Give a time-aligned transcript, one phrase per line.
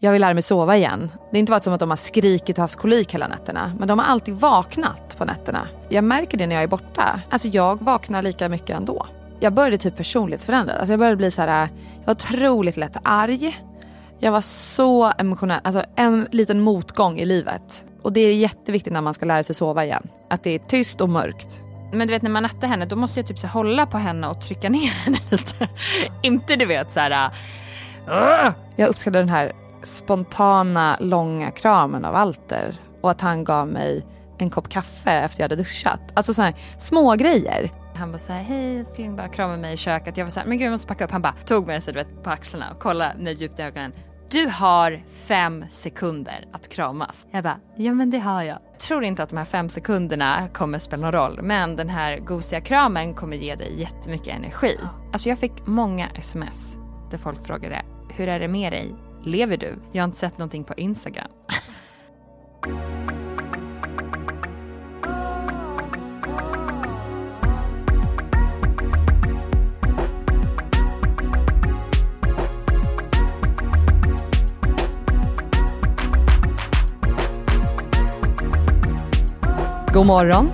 [0.00, 1.12] Jag vill lära mig sova igen.
[1.30, 3.72] Det har inte varit som att de har skrikit och haft kolik hela nätterna.
[3.78, 5.68] Men de har alltid vaknat på nätterna.
[5.88, 7.20] Jag märker det när jag är borta.
[7.30, 9.06] Alltså jag vaknar lika mycket ändå.
[9.40, 10.74] Jag började typ personlighetsförändra.
[10.74, 13.60] Alltså jag började bli så här, jag var otroligt lätt arg.
[14.18, 17.84] Jag var så emotionell, alltså en liten motgång i livet.
[18.02, 20.08] Och det är jätteviktigt när man ska lära sig sova igen.
[20.30, 21.60] Att det är tyst och mörkt.
[21.92, 24.28] Men du vet när man nattar henne då måste jag typ så hålla på henne
[24.28, 25.68] och trycka ner henne lite.
[26.22, 27.30] Inte du vet så här.
[28.08, 29.52] Uh, Jag uppskattade den här
[29.86, 32.80] spontana långa kramen av Walter.
[33.00, 34.06] Och att han gav mig
[34.38, 36.00] en kopp kaffe efter jag hade duschat.
[36.14, 37.72] Alltså sådana här små grejer.
[37.94, 40.16] han bara så här, hej älskling, bara kramade mig i köket.
[40.16, 41.10] Jag var så här, men gud jag måste packa upp.
[41.10, 43.92] Han bara tog mig så du vet, på axlarna och kollade mig djupt i ögonen.
[44.30, 47.26] Du har fem sekunder att kramas.
[47.30, 48.58] Jag bara, ja men det har jag.
[48.78, 51.42] Tror inte att de här fem sekunderna kommer spela någon roll.
[51.42, 54.78] Men den här gosiga kramen kommer ge dig jättemycket energi.
[55.12, 56.76] Alltså jag fick många sms
[57.10, 57.82] där folk frågade,
[58.14, 58.94] hur är det med dig?
[59.26, 59.78] Lever du?
[59.92, 61.28] Jag har inte sett någonting på Instagram.
[79.94, 80.48] God morgon.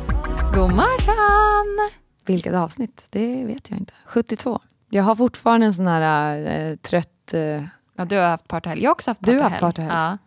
[0.55, 1.91] God morgon!
[2.27, 3.07] Vilket avsnitt?
[3.11, 3.93] Det vet jag inte.
[4.07, 4.61] 72.
[4.91, 7.35] Jag har fortfarande en sån här eh, trött...
[7.35, 7.63] Eh,
[7.97, 8.83] Ja, du har haft partyhelg.
[8.83, 9.53] Jag har också haft Du har partyhelg.
[9.65, 9.95] haft partyhelg.
[9.95, 10.19] Ja.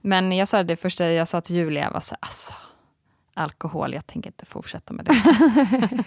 [0.00, 2.54] Men jag sa det första jag sa till Julia, var så alltså,
[3.34, 5.12] alkohol, jag tänker inte fortsätta med det.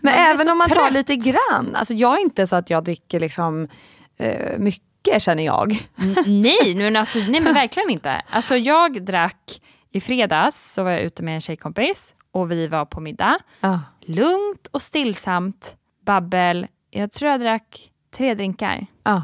[0.00, 0.92] Men även om man tar trött.
[0.92, 1.74] lite grann.
[1.74, 3.68] Alltså jag är inte så att jag dricker liksom
[4.16, 5.78] eh, mycket känner jag.
[6.26, 8.22] nej, men alltså, nej, men verkligen inte.
[8.30, 12.84] Alltså, jag drack i fredags, så var jag ute med en tjejkompis och vi var
[12.84, 13.38] på middag.
[13.60, 13.78] Ah.
[14.00, 16.66] Lugnt och stillsamt, babbel.
[16.90, 18.86] Jag tror jag drack tre drinkar.
[19.02, 19.20] Ah.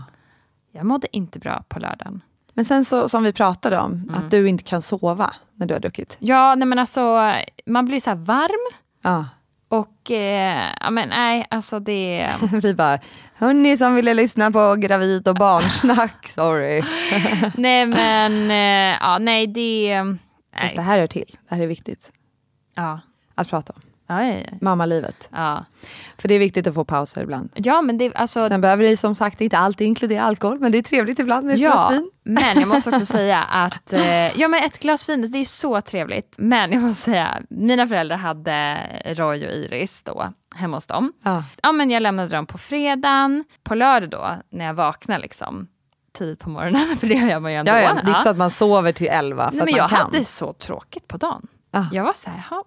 [0.73, 2.21] Jag mådde inte bra på lördagen.
[2.55, 4.15] Men sen så som vi pratade om, Mm.
[4.15, 6.17] att du inte kan sova när du har druckit.
[6.19, 7.33] Ja, nej men alltså,
[7.67, 8.75] man blir så här varm.
[9.03, 9.27] Ja.
[9.69, 12.31] Och, eh, ja men nej, alltså det...
[12.63, 12.99] Vi bara,
[13.35, 16.83] hörni som ville lyssna på gravid och barnsnack, sorry.
[17.57, 20.05] nej men, eh, ja nej det...
[20.53, 20.73] Fast Nej.
[20.77, 22.13] det här hör till, det här är viktigt
[22.75, 23.01] Ja.
[23.35, 23.83] att prata om.
[24.21, 24.43] Ja.
[24.61, 25.29] Mammalivet.
[25.33, 25.65] ja.
[26.19, 27.51] För det är viktigt att få pauser ibland.
[27.55, 28.49] ja, men det, alltså...
[28.49, 31.53] Sen behöver det som sagt inte alltid inkludera alkohol, men det är trevligt ibland med
[31.55, 32.11] ett glas Ja, vin.
[32.23, 35.81] men jag måste också säga att eh, ja, men ett glas vin, det är så
[35.81, 36.35] trevligt.
[36.39, 41.13] Men jag måste säga, mina föräldrar hade Roy och Iris då hemma hos dem.
[41.23, 41.45] Ja.
[41.63, 43.45] Ja, men jag lämnade dem på fredagen.
[43.63, 45.67] På lördag då, när jag vaknar liksom,
[46.19, 47.73] tidigt på morgonen, för det gör man ju ändå.
[47.73, 49.73] Ja, ja, det är inte så att man sover till elva för Nej, att men
[49.73, 49.99] man jag kan.
[49.99, 51.47] hade så tråkigt på dagen.
[51.71, 51.85] Ah.
[51.93, 52.65] Jag var så här, "Ha,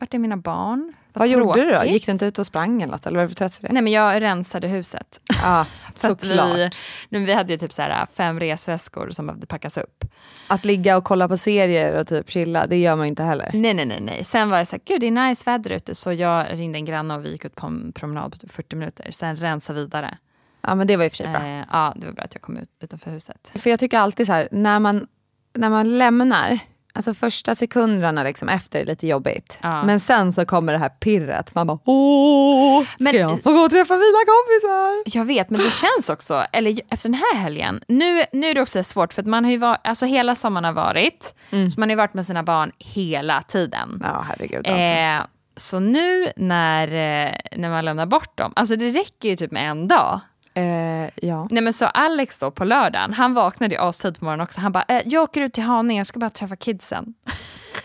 [0.00, 0.92] vart är mina barn?
[1.12, 1.72] Vad gjorde du då?
[1.72, 3.06] tråkigt." Gick du inte ut och sprang eller något?
[3.06, 3.72] Eller var du trött för det?
[3.72, 5.20] Nej men jag rensade huset.
[5.42, 6.56] Att såklart.
[6.56, 6.70] vi,
[7.08, 10.04] nej, vi hade ju typ så här fem resväskor som behövde packas upp.
[10.46, 13.50] Att ligga och kolla på serier och typ chilla, det gör man inte heller.
[13.52, 14.24] Nej, nej, nej, nej.
[14.24, 15.94] Sen var jag så här, gud det är nice väder ute.
[15.94, 18.76] Så jag ringde en granne och vi gick ut på en promenad på typ 40
[18.76, 19.10] minuter.
[19.10, 20.18] Sen rensa vidare.
[20.62, 21.46] Ja, men det var i och för sig bra.
[21.46, 23.52] Eh, ja, det var bra att jag kom ut utanför huset.
[23.54, 25.06] För jag tycker alltid så här, när man,
[25.54, 26.58] när man lämnar,
[26.92, 29.58] alltså första sekunderna liksom efter är lite jobbigt.
[29.60, 29.84] Ja.
[29.84, 31.54] Men sen så kommer det här pirret.
[31.54, 35.18] Man bara, åh, ska Men- jag få gå och träffa mina kompisar?
[35.18, 38.62] Jag vet, men det känns också, eller efter den här helgen, nu, nu är det
[38.62, 41.88] också svårt för att man har ju varit, alltså hela sommaren har varit, så man
[41.88, 44.00] har ju varit med sina barn hela tiden.
[44.02, 44.72] Ja, herregud alltså.
[44.72, 45.20] Eh,
[45.56, 49.70] så nu när, eh, när man lämnar bort dem, alltså det räcker ju typ med
[49.70, 50.20] en dag.
[50.54, 51.48] Eh, ja.
[51.50, 54.60] Nej men så Alex då på lördagen, han vaknade ju astid på morgonen också.
[54.60, 57.14] Han bara, eh, jag åker ut till Haninge, jag ska bara träffa kidsen.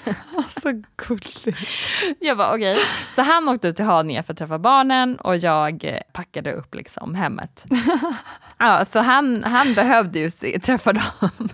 [0.66, 1.58] Så gulligt.
[2.20, 2.78] Jag bara okej.
[3.16, 6.76] Så han åkte ut till Haninge för att träffa barnen och jag eh, packade upp
[6.76, 7.66] liksom hemmet.
[8.58, 10.30] ja, så han, han behövde ju
[10.60, 11.50] träffa dem.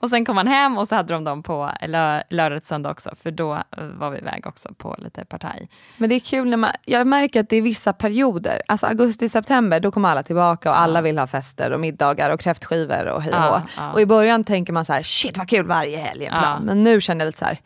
[0.00, 2.90] Och sen kom han hem och så hade de dem på lö, lördag till söndag
[2.90, 5.68] också för då eh, var vi iväg också på lite partaj.
[5.96, 8.62] Men det är kul när man, jag märker att det är vissa perioder.
[8.68, 12.40] Alltså augusti, september, då kommer alla tillbaka och alla vill ha fester och middagar och
[12.40, 13.92] kräftskivor och hej och Ja, ja.
[13.92, 16.62] Och i början tänker man så här, shit vad kul varje helg plan.
[16.64, 17.58] Men nu känner jag lite så här,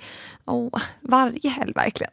[0.47, 2.13] åh, varje helg verkligen.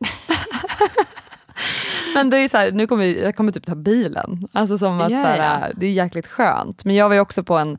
[2.14, 4.48] Men det är så här, nu kommer vi, jag kommer typ ta bilen.
[4.52, 5.74] Alltså som att Ja, så här, ja.
[5.76, 6.86] det är jäkligt skönt.
[6.86, 7.78] Men jag var ju också på en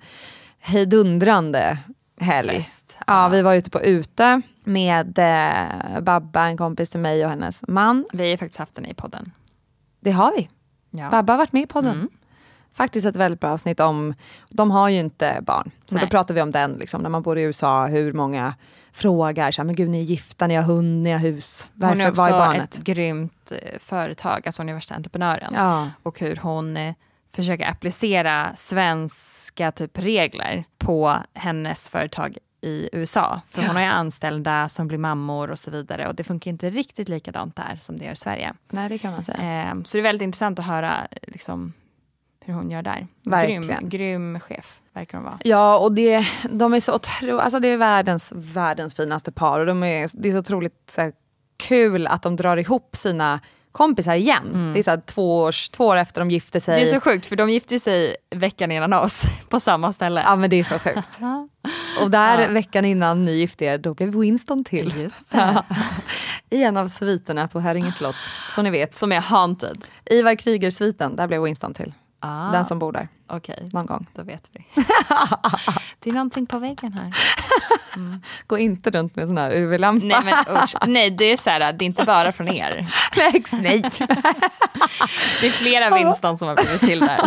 [0.58, 1.78] hejdundrande
[2.20, 2.48] helg.
[2.48, 2.96] Fest.
[3.06, 7.64] Ja, vi var ute på ute med eh, Babba, en kompis till mig och hennes
[7.68, 8.06] man.
[8.12, 9.32] Vi har ju faktiskt haft den i podden.
[10.00, 10.48] Det har vi.
[10.90, 11.10] Ja.
[11.10, 11.94] Babba har varit med i podden.
[11.94, 12.08] Mm.
[12.74, 14.14] Faktiskt ett väldigt bra avsnitt om,
[14.48, 15.70] de har ju inte barn.
[15.84, 16.04] Så Nej.
[16.04, 18.54] då pratar vi om den, liksom, när man bor i USA, hur många
[18.92, 21.68] frågar, så här, men gud ni är gifta, ni har hund, ni har hus.
[21.74, 22.74] Varför, Hon är var är också barnet?
[22.74, 25.52] ett grymt eh, företag, alltså värsta entreprenören.
[25.56, 25.90] Ja.
[26.02, 26.94] Och hur hon eh,
[27.32, 33.40] försöker applicera svenska typ regler på hennes företag i USA.
[33.48, 36.08] För hon har ju anställda som blir mammor och så vidare.
[36.08, 38.54] Och det funkar inte riktigt likadant där som det gör i Sverige.
[38.70, 39.70] Nej det kan man säga.
[39.70, 41.72] Eh, så det är väldigt intressant att höra liksom,
[42.44, 43.06] hur hon gör där.
[43.24, 43.62] Verkligen.
[43.62, 45.38] Grym, grym chef verkar hon vara.
[45.44, 49.60] Ja, och det, de är så otro, alltså det är världens, världens finaste par.
[49.60, 51.12] Och de är, det är så otroligt så här,
[51.56, 53.40] kul att de drar ihop sina
[53.72, 54.70] kompisar igen.
[54.74, 56.74] Det är så här, två, års, två år efter de gifte sig.
[56.74, 56.84] Mm.
[56.84, 60.22] Det är så sjukt för de gifte sig veckan innan oss på samma ställe.
[60.26, 60.98] Ja men det är så sjukt.
[62.02, 62.48] Och där Ja.
[62.48, 65.10] veckan innan ni gifte er, då blev Winston till.
[66.50, 68.16] I en av sviterna på Herringe slott.
[68.50, 69.84] Så ni vet, Som är haunted.
[70.10, 71.92] Ivar Kryger-sviten, där blev Winston till.
[72.22, 74.06] Ah, Den som bor där, Okej, någon gång.
[74.14, 74.66] då vet vi.
[75.98, 77.14] det är någonting på väggen här.
[78.46, 80.06] Gå inte runt med sån här UV-lampa.
[80.06, 80.74] Nej men usch.
[80.86, 82.86] Nej det är så här, det är inte bara från er.
[83.16, 83.82] Nej, nej.
[85.40, 87.20] Det är flera Winston som har blivit till där.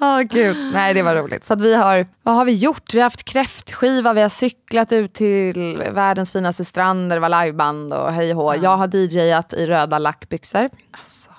[0.00, 1.44] Åh gud, nej det var roligt.
[1.44, 2.94] Så vi har, vad har vi gjort?
[2.94, 7.94] Vi har haft kräftskiva, vi har cyklat ut till världens finaste stränder, det var liveband
[7.94, 8.54] och hej och hå.
[8.54, 10.70] Jag har DJat i röda lackbyxor.
[10.90, 11.30] Alltså,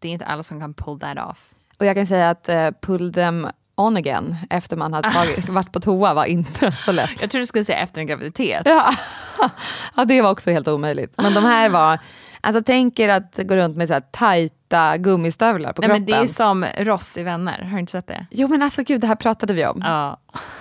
[0.00, 1.53] det är inte alla som kan pull that off.
[1.78, 5.72] Och jag kan säga att uh, pull them on again efter man hade tagit, varit
[5.72, 7.20] på toa var inte så lätt.
[7.20, 8.62] Jag tror du skulle säga efter en graviditet.
[8.64, 8.90] Ja.
[9.96, 11.14] ja, det var också helt omöjligt.
[11.16, 11.98] Men de här var,
[12.40, 14.02] alltså tänk er att gå runt med så här
[14.74, 16.04] tajta gummistövlar på Nej, kroppen.
[16.04, 18.26] men det är som Ross i Vänner, har du inte sett det?
[18.30, 19.82] Jo men alltså gud, det här pratade vi om.
[19.86, 20.18] Ja.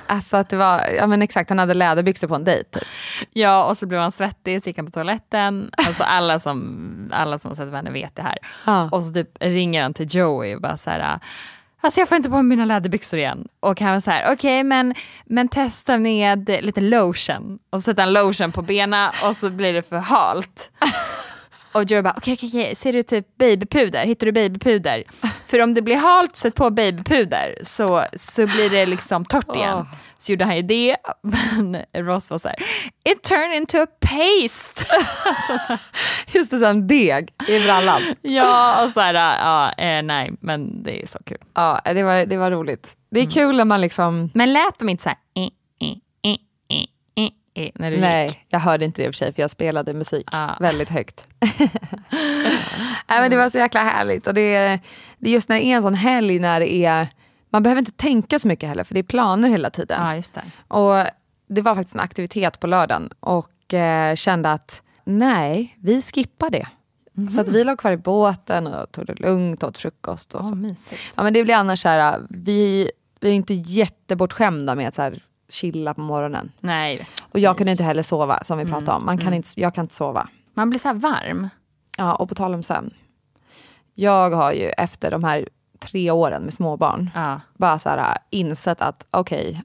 [0.07, 2.69] Alltså att det var, ja men exakt, han hade läderbyxor på en dejt.
[2.79, 2.83] typ.
[3.31, 5.71] Ja, och så blev han svettig, så gick han på toaletten.
[5.87, 8.37] Alltså alla som, alla som har sett Vänner vet det här.
[8.65, 8.89] Ja.
[8.91, 11.19] Och så typ ringer han till Joey och bara så här,
[11.81, 13.47] alltså jag får inte på mig mina läderbyxor igen.
[13.59, 14.95] Och han var så här, okej men,
[15.25, 17.59] men testa med lite lotion.
[17.69, 20.71] Och så sätter han lotion på benen och så blir det för halt.
[21.73, 24.05] Och Joey bara, okej okej okej, ser du typ babypuder?
[24.05, 25.03] Hittar du babypuder?
[25.45, 29.85] För om det blir halt, sätt på babypuder så, så blir det liksom torrt igen.
[30.17, 32.57] Så gjorde han ju det, men Ross var så här,
[33.03, 34.85] it turned into a paste.
[36.37, 38.01] Just det, en deg i brallan.
[38.21, 41.37] ja, och så här, ja, eh, nej, men det är så kul.
[41.53, 42.95] Ja, det var, det var roligt.
[43.11, 45.49] Det är kul när man liksom, Men lät de inte så här, eh,
[47.75, 48.01] när du gick?
[48.01, 50.55] nej jag hörde inte det i och för sig för jag spelade musik Ah.
[50.59, 51.27] väldigt högt.
[53.07, 54.79] nej, men det var så jäkla härligt och det, är-
[55.17, 57.07] det är just när det är en sån helg när det är,
[57.49, 60.01] man behöver inte tänka så mycket heller för det är planer hela tiden.
[60.05, 60.43] Ja, just det.
[60.67, 61.05] Och
[61.47, 66.67] det var faktiskt en aktivitet på lördagen och eh, kände att nej, vi skippar det.
[67.33, 70.33] Så att vi låg kvar i båten och tog det lugnt och åt frukost.
[70.33, 70.55] Och Åh, så.
[70.55, 71.01] mysigt.
[71.15, 75.01] Ja, men det blir annars så här, vi, vi är inte jättebortskämda med att så
[75.01, 75.19] här,
[75.49, 76.51] chilla på morgonen.
[76.59, 79.05] Nej, Och jag kunde inte heller sova som vi pratade om.
[79.05, 80.27] Man kan inte, jag kan inte sova.
[80.53, 81.49] man blir så varm.
[81.97, 82.93] Ja, och på tal om sömn.
[83.95, 87.41] Jag har ju efter de här tre åren med småbarn Ja.
[87.57, 89.63] bara så här, insett att okej,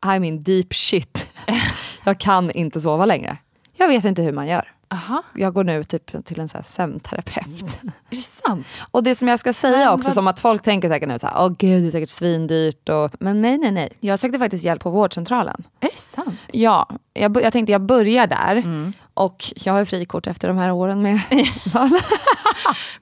[0.00, 1.26] I'm in deep shit.
[2.04, 3.36] jag kan inte sova längre.
[3.76, 4.72] Jag vet inte hur man gör.
[4.90, 7.80] Aha, Jag går nu typ till en så här sömnterapeut.
[8.10, 8.66] är det sant?
[8.90, 11.18] Och det som jag ska säga Men också, vad- som att folk tänker säkert nu
[11.18, 12.88] så här, åh gud det är säkert svindyrt.
[12.88, 13.88] Och, men nej, nej, nej.
[14.00, 15.64] Jag sökte faktiskt hjälp på vårdcentralen.
[15.80, 16.34] Är det sant?
[16.52, 18.56] Ja, jag, jag tänkte jag börjar där.
[18.56, 18.92] Mm.
[19.18, 21.20] Och jag har frikort efter de här åren med
[21.72, 21.98] barn.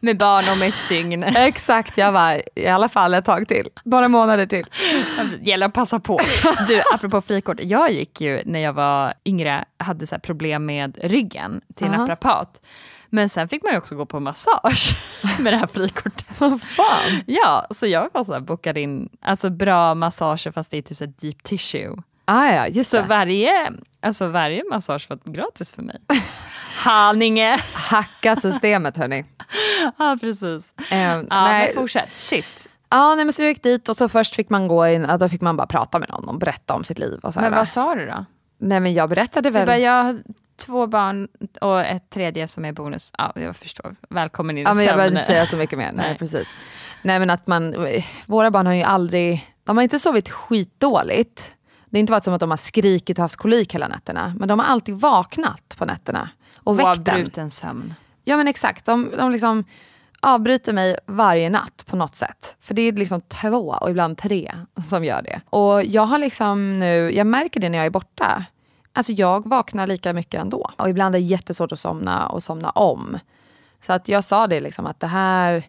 [0.01, 1.23] Med barn och med stygn.
[1.23, 3.69] Exakt, jag var i alla fall ett tag till.
[3.85, 4.67] Några månader till.
[5.43, 6.19] gäller att passa på.
[6.69, 7.57] Du, apropå frikort.
[7.63, 12.01] Jag gick ju när jag var yngre, hade så problem med ryggen till en Aha.
[12.07, 12.61] naprapat.
[13.11, 14.97] Men sen fick man ju också gå på massage
[15.39, 16.27] med det här frikortet.
[16.63, 17.23] Fan.
[17.27, 20.99] Ja, så jag var så här, bokade in alltså bra massager fast det är typ
[20.99, 21.97] så deep tissue.
[22.25, 23.03] Ah, ja, just Så det.
[23.09, 23.73] varje,
[24.07, 25.97] alltså varje massage var gratis för mig.
[26.77, 27.61] Haninge!
[27.73, 29.25] Hacka systemet hörni.
[29.99, 30.65] Ja, precis.
[30.91, 32.19] Eh, Ja, nej, men fortsätt.
[32.19, 32.67] Shit.
[32.91, 35.29] ja, nej, men så jag gick dit och så först fick man gå in, då
[35.29, 37.19] fick man bara prata med någon och berätta om sitt liv.
[37.23, 37.51] Och så här.
[37.51, 38.25] Men vad sa du då?
[38.59, 39.67] Nej men jag berättade Du väl.
[39.67, 40.19] bara, jag har
[40.57, 41.29] två barn
[41.61, 43.13] och ett tredje som är bonus.
[43.19, 43.97] Ja, jag förstår.
[44.11, 45.93] Välkommen in i Ja, men jag behöver inte säga så mycket mer.
[45.95, 46.19] Nej, Nej.
[46.19, 46.55] precis.
[47.03, 47.75] Nej men att man,
[48.27, 51.51] våra barn har ju aldrig, de har inte sovit skitdåligt.
[51.97, 54.35] Det har inte varit som att de har skrikit och haft kolik hela nätterna.
[54.39, 56.75] Men de har alltid vaknat på nätterna och.
[56.75, 57.95] Oavbruten sömn.
[58.25, 59.65] Ja men exakt, de, de liksom
[60.21, 62.57] avbryter mig varje natt på något sätt.
[62.61, 64.53] För det är liksom två och ibland tre
[64.89, 65.41] som gör det.
[65.47, 68.45] Och jag har liksom nu, jag märker det när jag är borta.
[68.93, 70.71] Alltså jag vaknar lika mycket ändå.
[70.77, 73.19] Och ibland är det jättesvårt att somna och somna om.
[73.81, 75.65] Så att jag sa det liksom att det här,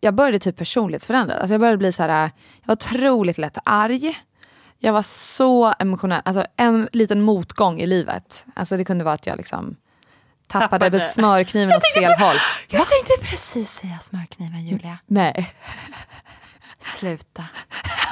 [0.00, 1.34] jag började typ personlighetsförändra.
[1.34, 4.14] Alltså jag började bli så här, jag var otroligt lätt arg.
[4.80, 8.44] Jag var så emotionell, alltså en liten motgång i livet.
[8.56, 9.76] Alltså det kunde vara att jag liksom
[10.46, 11.00] tappade, Tappade.
[11.00, 12.36] smörkniven åt fel håll.
[12.68, 14.98] Jag tänkte precis säga smörkniven Julia.
[15.06, 15.54] Nej.
[16.80, 17.44] Sluta.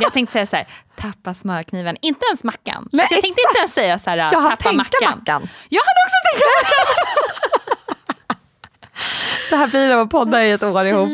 [0.00, 1.96] Jag tänkte säga så här, tappa smörkniven.
[2.02, 2.88] Inte ens mackan.
[2.92, 5.18] Nej, så jag tänkte inte ens säga så här, Jag tappa tänka mackan.
[5.18, 5.48] mackan.
[5.68, 8.36] Jag hann också tänka mackan.
[9.50, 11.08] Så här blir det att podda i ett år ihop.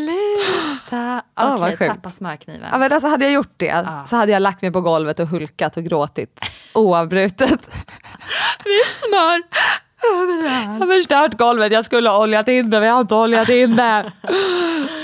[0.92, 1.90] Ah, Okej, sjukt.
[1.90, 2.68] tappa smörkniven.
[2.72, 5.26] Ja, men alltså, hade jag gjort det så hade jag lagt mig på golvet och
[5.28, 6.40] hulkat och gråtit
[6.74, 7.60] oavbrutet.
[8.64, 9.42] Det är smör.
[10.02, 13.48] Jag har förstört golvet, jag skulle ha oljat in det men jag har inte oljat
[13.48, 14.12] in det.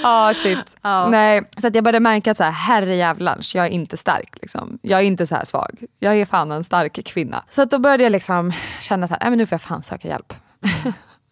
[0.03, 0.77] Ah shit.
[0.83, 1.09] Ja.
[1.09, 4.37] Nej, så att jag började märka att så här, herrejävlans, jag är inte stark.
[4.43, 4.79] Liksom.
[4.83, 5.85] Jag är inte så här svag.
[5.99, 7.45] Jag är fan en stark kvinna.
[7.51, 10.33] Så att då började jag liksom känna att nu får jag fan söka hjälp.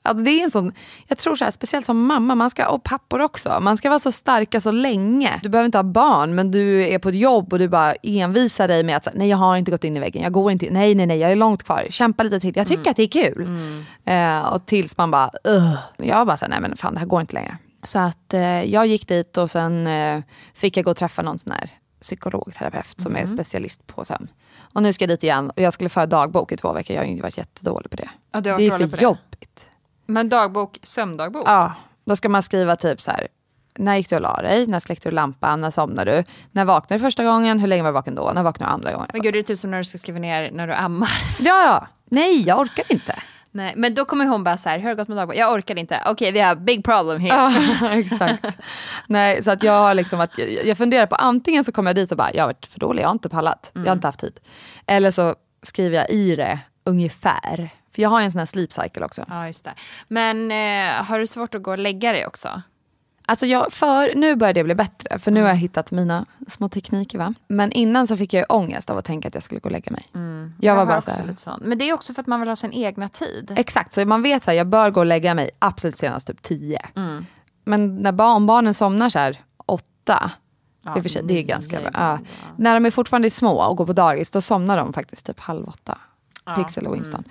[0.06, 0.72] Alltså det är en sån,
[1.08, 3.98] jag tror så här, speciellt som mamma, man ska, och pappor också, man ska vara
[3.98, 5.40] så starka så länge.
[5.42, 8.68] Du behöver inte ha barn men du är på ett jobb och du bara envisar
[8.68, 10.94] dig med att nej jag har inte gått in i väggen, jag går inte, nej
[10.94, 13.48] nej nej jag är långt kvar, kämpa lite till, jag tycker att det är kul.
[14.04, 15.78] Eh, och tills man bara, Ugh.
[15.96, 17.58] jag bara så här, nej men fan det här går inte längre.
[17.82, 20.22] Så att eh, jag gick dit och sen eh,
[20.54, 21.70] fick jag gå och träffa någon sån här
[22.00, 24.28] psykologterapeut som är specialist på sömn.
[24.58, 27.02] Och nu ska jag dit igen och jag skulle föra dagbok i två veckor, jag
[27.02, 28.08] har ju varit jättedålig på det.
[28.32, 29.70] Ja, det är för jobbigt.
[30.06, 31.42] Men dagbok, sömndagbok.
[31.46, 31.72] Ja,
[32.04, 33.28] då ska man skriva typ så här.
[33.78, 34.66] När gick du och la dig?
[34.66, 35.60] När släckte du lampan?
[35.60, 36.24] När somnade du?
[36.52, 37.58] När vaknade du första gången?
[37.58, 38.32] Hur länge var du vaken då?
[38.34, 39.08] När vaknade du andra gången?
[39.12, 41.10] Men gud, det är typ som när du ska skriva ner när du ammar.
[41.38, 41.86] Ja, ja.
[42.04, 43.14] Nej, jag orkar inte.
[43.50, 45.36] Nej, men då kommer hon bara så här, hur har det gått med dagbok?
[45.36, 46.02] Jag orkar inte.
[46.06, 47.34] Okej, vi har big problem here.
[47.80, 48.46] Ja, exakt.
[49.06, 50.30] Nej, så att jag har liksom att
[50.64, 53.02] jag, funderar på antingen så kommer jag dit och bara, jag har varit för dålig,
[53.02, 54.40] jag har inte pallat, jag har inte haft tid.
[54.86, 57.70] Eller så skriver jag i det ungefär.
[57.96, 59.24] För jag har ju en sån här sleep cycle också.
[59.28, 59.74] Ja, just det.
[60.08, 62.62] Men eh, har du svårt att gå och lägga dig också?
[63.26, 66.68] Alltså jag, för, nu börjar det bli bättre, för nu har jag hittat mina små
[66.68, 67.18] tekniker.
[67.18, 67.34] Va?
[67.48, 69.92] Men innan så fick jag ångest av att tänka att jag skulle gå och lägga
[69.92, 70.08] mig.
[70.60, 71.60] Jag var har bara så här, lite sån.
[71.62, 73.54] Men det är också för att man vill ha sin egna tid.
[73.56, 76.80] Exakt, så man vet att jag bör gå och lägga mig absolut senast typ tio.
[77.64, 80.30] Men när barn, barnen somnar så här åtta,
[81.08, 81.90] sig, det är ganska bra.
[81.94, 82.18] Ja.
[82.56, 85.68] När de är fortfarande små och går på dagis, då somnar de faktiskt typ halv
[85.68, 85.98] åtta.
[86.56, 87.24] Pixel och Winston.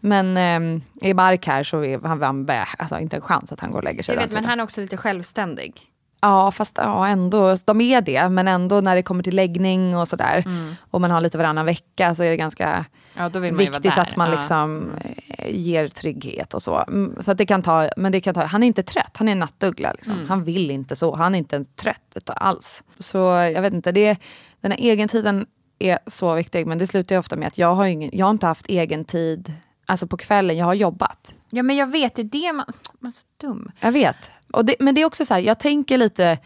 [0.00, 3.60] Men ehm, i Bark här så är han, han bä, alltså inte en chans att
[3.60, 4.14] han går och lägger sig.
[4.14, 5.80] Jag vet, men han är också lite självständig.
[6.24, 8.28] Ja, fast ja, ändå, de är det.
[8.28, 10.44] Men ändå när det kommer till läggning och sådär.
[10.90, 14.36] Och man har lite varannan vecka så är det ganska Ja, viktigt att man Ja.
[14.36, 14.90] liksom
[15.28, 16.84] eh, ger trygghet och så.
[16.88, 19.28] Mm, Så att det kan ta, men det kan ta, han är inte trött, han
[19.28, 19.92] är en nattuggla.
[19.92, 20.14] Liksom.
[20.14, 20.28] Mm.
[20.28, 22.82] Han vill inte så, han är inte ens trött alls.
[22.98, 23.18] Så
[23.54, 24.18] jag vet inte, det,
[24.60, 25.46] den här egentiden
[25.90, 26.66] är så viktig.
[26.66, 29.04] Men det slutar ju ofta med att jag har, ingen, jag har inte haft egen
[29.04, 29.52] tid
[29.86, 31.34] alltså på kvällen, jag har jobbat.
[31.50, 32.66] Ja, men jag vet, det är det man...
[33.00, 33.70] Man är så dum.
[33.80, 34.16] Jag vet.
[34.52, 36.38] Och det, men det är också så här, jag tänker lite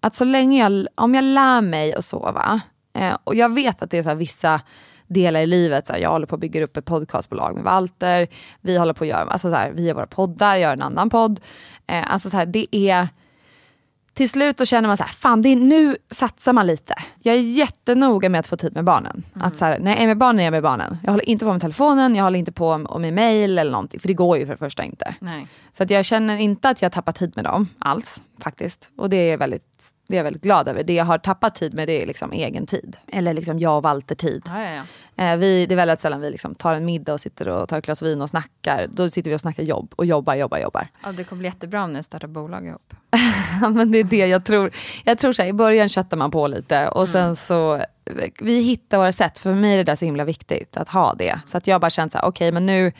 [0.00, 2.60] att så länge jag, om jag lär mig att sova,
[2.92, 4.60] eh, och jag vet att det är så vissa
[5.06, 8.28] delar i livet, så här, jag håller på att bygga upp ett podcastbolag med Walter,
[8.60, 10.82] vi håller på att göra, alltså så här, vi gör våra poddar, jag gör en
[10.82, 11.40] annan podd.
[11.86, 13.08] Eh, alltså så här, det är,
[14.16, 16.94] till slut då känner man så här, fan det är, nu satsar man lite.
[17.18, 19.22] Jag är jättenoga med att få tid med barnen.
[19.34, 20.98] Att så här, när jag är med barnen är jag med barnen.
[21.04, 24.08] Jag håller inte på med telefonen, jag håller inte på med, mail eller någonting, för
[24.08, 25.14] det går ju för det första inte.
[25.20, 25.46] Nej.
[25.72, 28.88] Så att jag känner inte att jag tappar tid med dem alls faktiskt.
[28.96, 30.82] Och det är, väldigt, det är jag väldigt glad över.
[30.82, 32.96] Det jag har tappat tid med det är liksom egen tid.
[33.06, 34.42] Eller liksom jag och Walter tid.
[34.46, 34.82] Ja, ja, ja.
[35.18, 37.78] Eh, vi, det är väldigt sällan vi liksom tar en middag och sitter och tar
[37.78, 38.86] ett glas vin och snackar.
[38.90, 40.88] Då sitter vi och snackar jobb och jobbar, jobbar, jobbar.
[41.02, 42.94] ja, det kommer bli jättebra om ni startar bolag ihop.
[43.62, 44.70] Ja, men det är det jag tror.
[45.04, 47.84] Jag tror så här, i början köttar man på lite och sen så
[48.40, 49.38] vi hittar våra sätt.
[49.38, 51.40] För mig är det där så himla viktigt att ha det.
[51.46, 52.92] Så att jag bara känner så här, okej men nu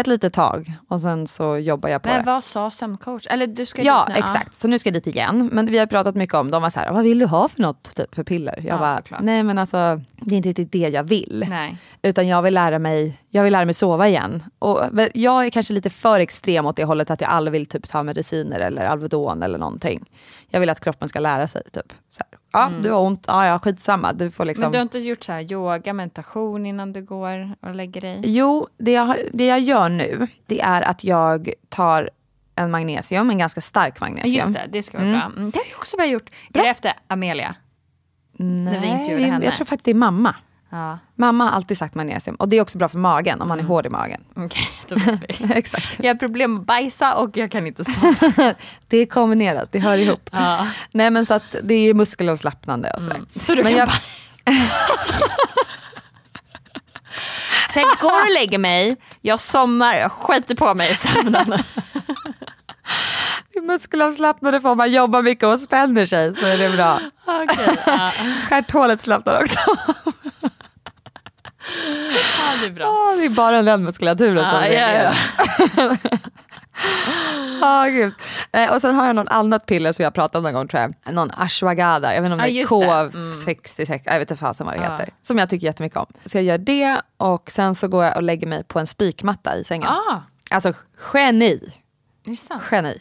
[0.00, 2.30] ett litet tag och sen så jobbar jag på Men det.
[2.32, 3.26] vad sa sömncoach?
[3.30, 4.54] Eller du ska Ja, dit nu, exakt.
[4.54, 5.48] Så nu ska jag dit igen.
[5.52, 7.62] Men vi har pratat mycket om, de var så här, vad vill du ha för
[7.62, 8.54] något typ, för piller?
[8.56, 9.20] Jag Ja, bara, såklart.
[9.20, 11.46] nej men alltså det är inte riktigt det jag vill.
[11.48, 11.76] Nej.
[12.02, 14.42] Utan jag vill lära mig, jag vill lära mig sova igen.
[14.58, 17.66] Och men jag är kanske lite för extrem åt det hållet att jag aldrig vill
[17.66, 20.04] typ ta mediciner eller Alvedon eller någonting.
[20.50, 21.92] Jag vill att kroppen ska lära sig typ.
[22.10, 24.12] Så ja, du har ont, ja, ja skitsamma.
[24.12, 24.62] Du får liksom...
[24.62, 24.66] Mm.
[24.66, 28.20] Men du har inte gjort så här yoga, meditation innan du går och lägger dig?
[28.24, 32.10] Jo, det jag, det jag gör nu, det är att jag tar
[32.54, 34.34] en magnesium, en ganska stark magnesium.
[34.34, 35.22] Just det, det ska vara bra.
[35.36, 36.30] Mm, det har jag också börjat gjort.
[36.54, 37.54] Är det efter Amelia?
[38.38, 39.44] Henne.
[39.44, 40.34] jag tror faktiskt det är mamma.
[40.70, 43.58] Ja, Mamma har alltid sagt magnesium och det är också bra för magen om man
[43.58, 43.70] är Mm.
[43.70, 44.20] hård i magen.
[44.36, 45.54] okej, då vet vi.
[45.54, 45.86] Exakt.
[45.98, 48.54] Jag har problem med att bajsa och jag kan inte sova.
[48.88, 50.30] Det är kombinerat, det hör ihop.
[50.92, 53.14] Nej men så att det är muskelavslappnande och sådär.
[53.16, 53.28] Mm.
[53.36, 53.90] Så du men kan jag,
[57.74, 61.58] Sen går och lägger mig, jag somnar, jag skiter på mig i sömnen.
[63.62, 67.00] muskelavslappnande får man jobba mycket och spänner sig så är det bra.
[67.26, 68.10] Okej, ja.
[68.48, 69.58] Stjärthålet slappnar också.
[72.38, 72.86] ja, det är bra.
[72.86, 75.14] Ah, det är bara den muskulaturen som Ja, ja, reagerar.
[75.76, 75.96] ja.
[77.62, 78.12] Ah, gud.
[78.52, 80.80] Eh, och sen har jag något annat piller som jag pratat om någon gång tror
[81.04, 81.14] jag.
[81.14, 83.18] Någon ashwagandha, jag vet inte om det är just det.
[83.18, 83.40] Mm.
[83.40, 85.08] K66, jag vet inte fasen vad det heter.
[85.22, 86.06] Som jag tycker jättemycket om.
[86.24, 89.56] Så jag gör det och sen så går jag och lägger mig på en spikmatta
[89.56, 89.88] i sängen.
[89.88, 90.20] Ah,
[90.50, 90.72] Alltså
[91.14, 91.72] geni.
[92.70, 92.98] Geni.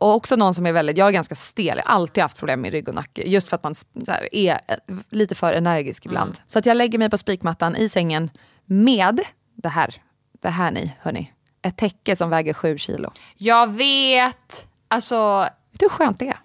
[0.00, 2.60] Och också någon som är väldigt, jag är ganska stel, jag har alltid haft problem
[2.60, 3.22] med rygg och nacke.
[3.22, 3.74] Just för att man
[4.08, 4.76] här, är eh,
[5.10, 6.30] lite för energisk ibland.
[6.30, 6.42] Mm.
[6.46, 8.30] Så att jag lägger mig på spikmattan i sängen
[8.64, 9.20] med
[9.54, 9.94] det här,
[10.42, 11.32] det här ni, hörni.
[11.62, 13.12] Ett täcke som väger sju kilo.
[13.36, 16.38] Jag vet, alltså, Vet du hur skönt det är?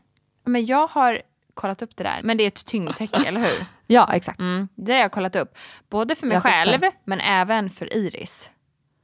[0.45, 1.21] men jag har
[1.53, 2.19] kollat upp det där.
[2.23, 3.65] Men det är ett tyngdtäcke, eller hur?
[3.87, 4.39] Ja, exakt.
[4.39, 5.57] Mm, det har jag kollat upp.
[5.89, 8.49] Både för mig Jag själv, men även för Iris.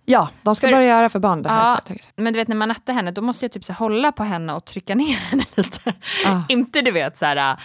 [0.10, 2.12] Ja, de ska För- börja göra för barn det här Ja, företaget.
[2.16, 4.54] men du vet när man nattar henne, då måste jag typ så hålla på henne
[4.54, 5.94] och trycka ner henne lite.
[6.26, 6.40] Ah.
[6.50, 7.58] Inte du vet så här...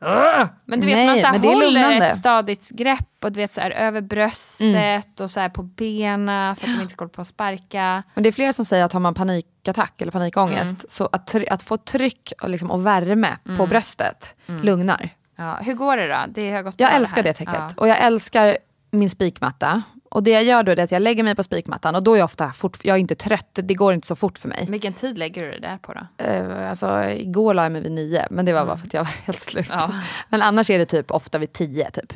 [0.00, 2.06] "Åh!" men du vet Nej, man så här, det håller lugnande.
[2.06, 6.56] ett stadigt grepp och du vet så här, över bröstet och så här på benen
[6.56, 8.02] för att de inte ska hålla på och sparka.
[8.14, 10.76] Men det är flera som säger att har man panikattack eller panikångest, Mm.
[10.88, 13.58] så att, att få tryck och, liksom, och värme Mm.
[13.58, 15.08] på bröstet lugnar.
[15.38, 16.18] Ja, hur går det då?
[16.28, 17.22] Det har gått Jag älskar här.
[17.22, 17.54] det täcket.
[17.54, 17.68] Ja.
[17.76, 18.58] Och jag älskar
[18.96, 19.82] min spikmatta.
[20.10, 22.18] Och det jag gör då är att jag lägger mig på spikmattan och då är
[22.18, 24.66] jag ofta fort, jag är inte trött, det går inte så fort för mig.
[24.70, 26.24] Vilken tid lägger du det där på då?
[26.26, 29.00] Uh, alltså, igår la jag mig vid nio, men det var bara för att jag
[29.04, 29.66] var helt slut.
[29.70, 29.90] Ja.
[30.28, 32.12] Men annars är det typ ofta vid tio typ.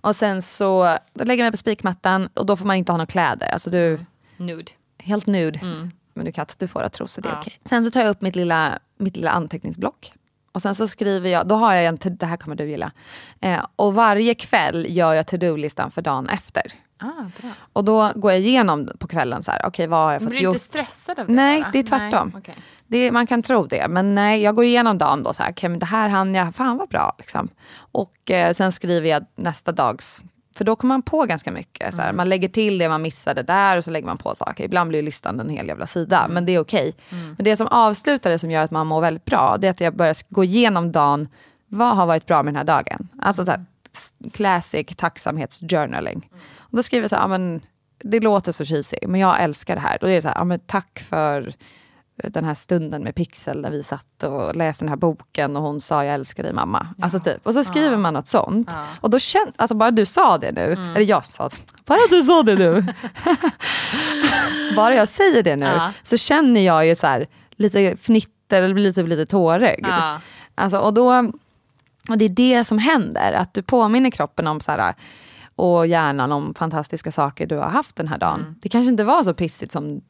[0.00, 2.96] Och sen så då lägger jag mig på spikmattan och då får man inte ha
[2.96, 3.48] några kläder.
[3.48, 3.98] Alltså du,
[4.36, 4.72] Nude.
[5.02, 5.60] helt nude.
[6.14, 7.38] Men du kan du får ha trosor, det är Ja.
[7.40, 7.60] okej.
[7.64, 10.12] Sen så tar jag upp mitt lilla, mitt lilla anteckningsblock.
[10.52, 12.92] Och sen så skriver jag, då har jag en, det här kommer du gilla.
[13.40, 16.72] Eh, och varje kväll gör jag to-do-listan för dagen efter.
[17.00, 17.50] Ah, bra.
[17.72, 20.38] Och då går jag igenom på kvällen så här, okej vad har jag fått blir
[20.38, 20.54] du gjort?
[20.54, 21.32] inte stressad av det?
[21.32, 21.70] Nej, bara?
[21.70, 22.30] det är tvärtom.
[22.34, 22.56] Nej, okej.
[22.86, 25.68] Det, man kan tro det, men nej, jag går igenom dagen då så här, okej
[25.68, 27.48] men det här hann jag, fan vad bra liksom.
[27.92, 30.22] Och eh, sen skriver jag nästa dags,
[30.58, 31.94] för då kommer man på ganska mycket.
[31.94, 34.64] Så här, Man lägger till det man missade där och så lägger man på saker.
[34.64, 36.94] Ibland blir listan en hel jävla sida, men det är okej.
[37.10, 39.80] Men det som avslutar det som gör att man mår väldigt bra, det är att
[39.80, 41.28] jag börjar gå igenom dagen,
[41.68, 43.08] vad har varit bra med den här dagen?
[43.22, 43.64] Alltså så här,
[44.32, 46.30] classic tacksamhetsjournaling.
[46.56, 47.60] Och då skriver jag så här, men,
[48.02, 49.98] det låter så cheesy, men jag älskar det här.
[50.00, 51.54] Då är det så här, men tack för
[52.24, 55.80] den här stunden med Pixel när vi satt och läste den här boken och hon
[55.80, 56.86] sa jag älskar dig mamma.
[57.00, 57.46] Alltså typ.
[57.46, 58.70] Och så skriver man något sånt.
[59.00, 61.50] Och då känner, alltså bara du sa det nu, eller jag sa,
[61.84, 62.84] bara du sa det nu.
[64.76, 65.92] bara jag säger det nu Ja.
[66.02, 67.26] så känner jag ju så här
[67.56, 69.86] lite fnitter eller blir lite, lite tårögd.
[69.88, 70.20] Ja.
[70.54, 71.18] Alltså, och, då,
[72.10, 74.94] och det är det som händer, att du påminner kroppen om så här,
[75.56, 78.40] och hjärnan om fantastiska saker du har haft den här dagen.
[78.40, 78.54] Mm.
[78.62, 80.00] Det kanske inte var så pissigt som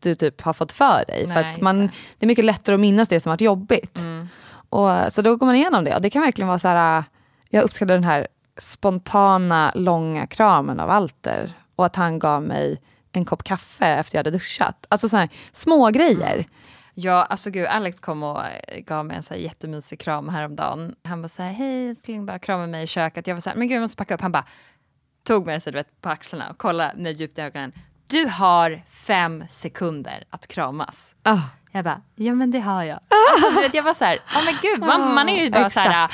[0.00, 1.26] du typ har fått för dig.
[1.26, 1.90] Nej, för man, det.
[2.18, 2.26] det.
[2.26, 3.98] är mycket lättare att minnas det som varit jobbigt.
[3.98, 4.28] Mm.
[4.68, 5.94] Och, så då går man igenom det.
[5.94, 7.04] Och det kan verkligen vara så här,
[7.50, 8.28] jag uppskattar den här
[8.58, 11.52] spontana, långa kramen av Alter.
[11.76, 12.80] Och att han gav mig
[13.12, 14.86] en kopp kaffe efter jag hade duschat.
[14.88, 16.46] Alltså så här, små grejer.
[16.94, 20.94] Ja, alltså gud, Alex kom och eh, gav mig en så här jättemysig kram häromdagen.
[21.02, 23.26] Han var så här, hej älskling, bara kramade mig i köket.
[23.26, 24.20] Jag var så här, men gud jag måste packa upp.
[24.20, 24.44] Han bara
[25.22, 27.72] tog mig så du vet, på axlarna och kollade mig djupt i ögonen.
[28.08, 31.04] Du har fem sekunder att kramas.
[31.22, 31.38] Ah.
[31.72, 32.98] Jag bara, ja men det har jag.
[33.44, 35.80] Alltså, vet, jag var så här, ja men gud, man, man är ju bara så
[35.80, 36.10] här,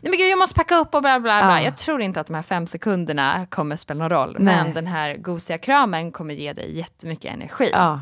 [0.00, 1.58] nej men gud jag måste packa upp och bla bla bla.
[1.58, 1.64] Ja.
[1.64, 4.36] Jag tror inte att de här fem sekunderna kommer spela någon roll.
[4.38, 4.56] Nej.
[4.56, 7.70] Men den här gosiga kramen kommer ge dig jättemycket energi.
[7.72, 7.98] Ja.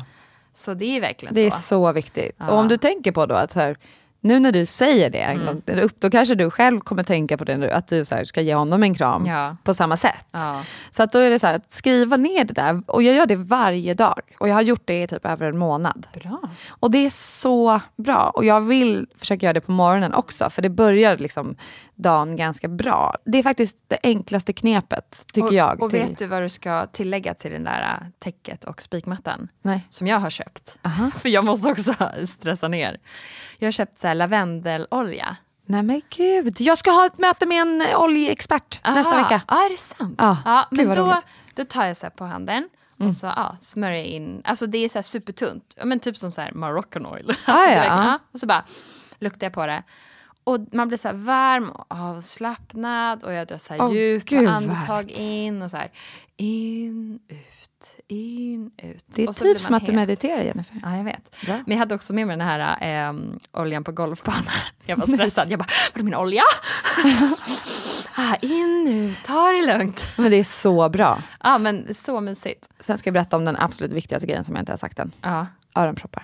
[0.53, 1.59] Så det är verkligen Det är så.
[1.61, 2.35] så viktigt.
[2.37, 2.49] Ja.
[2.49, 3.77] Och om du tänker på då att så här,
[4.21, 5.45] Nu när du säger det Mm.
[5.45, 5.61] gång,
[5.99, 8.55] då kanske du själv kommer tänka på det nu, att du så här, ska ge
[8.55, 9.57] honom en kram Ja.
[9.63, 10.25] på samma sätt.
[10.31, 10.63] Ja.
[10.91, 12.81] Så att då är det så här, att skriva ner det där.
[12.87, 14.21] Och jag gör det varje dag.
[14.39, 16.07] Och jag har gjort det i typ över en månad.
[16.13, 16.41] Bra.
[16.69, 18.31] Och det är så bra.
[18.35, 20.49] Och jag vill försöka göra det på morgonen också.
[20.49, 21.55] För det börjar liksom
[21.95, 23.15] dagen ganska bra.
[23.25, 25.83] Det är faktiskt det enklaste knepet, tycker och, jag.
[25.83, 29.47] Och till- vet du vad du ska tillägga till den där äh, täcket och spikmattan?
[29.61, 29.85] Nej.
[29.89, 30.77] Som jag har köpt.
[31.17, 31.93] För jag måste också
[32.25, 32.97] stressa ner.
[33.57, 35.35] Jag har köpt så här lavendelolja.
[35.65, 39.23] Nej men gud, jag ska ha ett möte med en oljeexpert nästa Aha.
[39.23, 39.41] vecka.
[39.47, 40.15] Ja, är det sant?
[40.17, 41.01] Ja, ja men då, roligt.
[41.01, 41.21] Mm.
[41.55, 44.41] då tar jag så på handen och så ja, smörjer jag in.
[44.45, 45.77] Alltså det är så här supertunt.
[45.83, 47.29] Men typ som så här Moroccan oil.
[47.45, 47.85] Alltså, Ah, är ja.
[47.85, 48.19] ja.
[48.31, 48.63] Och så bara
[49.19, 49.83] luktar jag på det.
[50.43, 55.11] Och man blir så varm och avslappnad och jag drar så här Åh, djupa andetag
[55.11, 55.91] in och så här
[56.37, 57.37] in, ut,
[58.09, 59.05] in, ut.
[59.07, 59.95] Det är typ som att du het.
[59.95, 60.81] mediterar Jennifer.
[60.83, 61.45] Ja, jag vet.
[61.45, 61.55] Bra.
[61.65, 63.13] Men jag hade också med mig den här eh,
[63.51, 64.43] oljan på golfbanan.
[64.85, 65.51] Jag var stressad.
[65.51, 66.43] Jag bara, var är min olja?
[68.15, 70.05] ah, in nu, ta det lugnt.
[70.17, 71.23] Men det är så bra.
[71.43, 72.69] Ja, men så mysigt.
[72.79, 75.11] Sen ska jag berätta om den absolut viktigaste grejen som jag inte har sagt än.
[75.21, 75.47] Ja.
[75.75, 76.23] Öronproppar.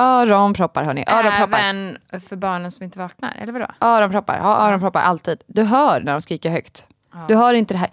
[0.00, 1.58] Öronproppar hörni, öronproppar.
[1.58, 3.66] Även för barnen som inte vaknar, eller vadå?
[3.80, 5.42] Öronproppar, ha öronproppar alltid.
[5.46, 6.86] Du hör när de skriker högt.
[7.28, 7.90] Du hör inte det här,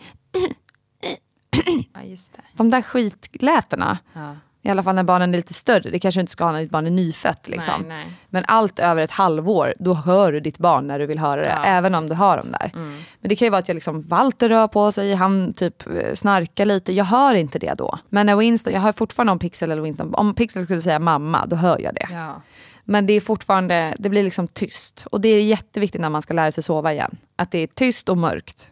[1.93, 2.41] Ja, just det.
[2.53, 3.97] de där skitlätena.
[4.13, 4.35] Ja.
[4.67, 5.89] I alla fall när barnen är lite större.
[5.89, 7.47] Det kanske du inte ska ha när ditt barn är nyfött.
[7.47, 7.81] Liksom.
[7.81, 8.07] Nej, nej.
[8.29, 11.53] Men allt över ett halvår, då hör du ditt barn när du vill höra det.
[11.57, 12.71] Ja, även om du har dem där.
[12.73, 12.97] Mm.
[13.19, 16.15] Men det kan ju vara att jag liksom, Walter rör på sig, han typ eh,
[16.15, 16.93] snarkar lite.
[16.93, 17.97] Jag hör inte det då.
[18.09, 20.13] Men när Winston, jag hör fortfarande om Pixel eller Winston.
[20.13, 22.07] Om Pixel skulle säga mamma, då hör jag det.
[22.11, 22.41] Ja.
[22.83, 25.05] Men det är fortfarande, det blir liksom tyst.
[25.11, 27.17] Och det är jätteviktigt när man ska lära sig sova igen.
[27.35, 28.71] Att det är tyst och mörkt.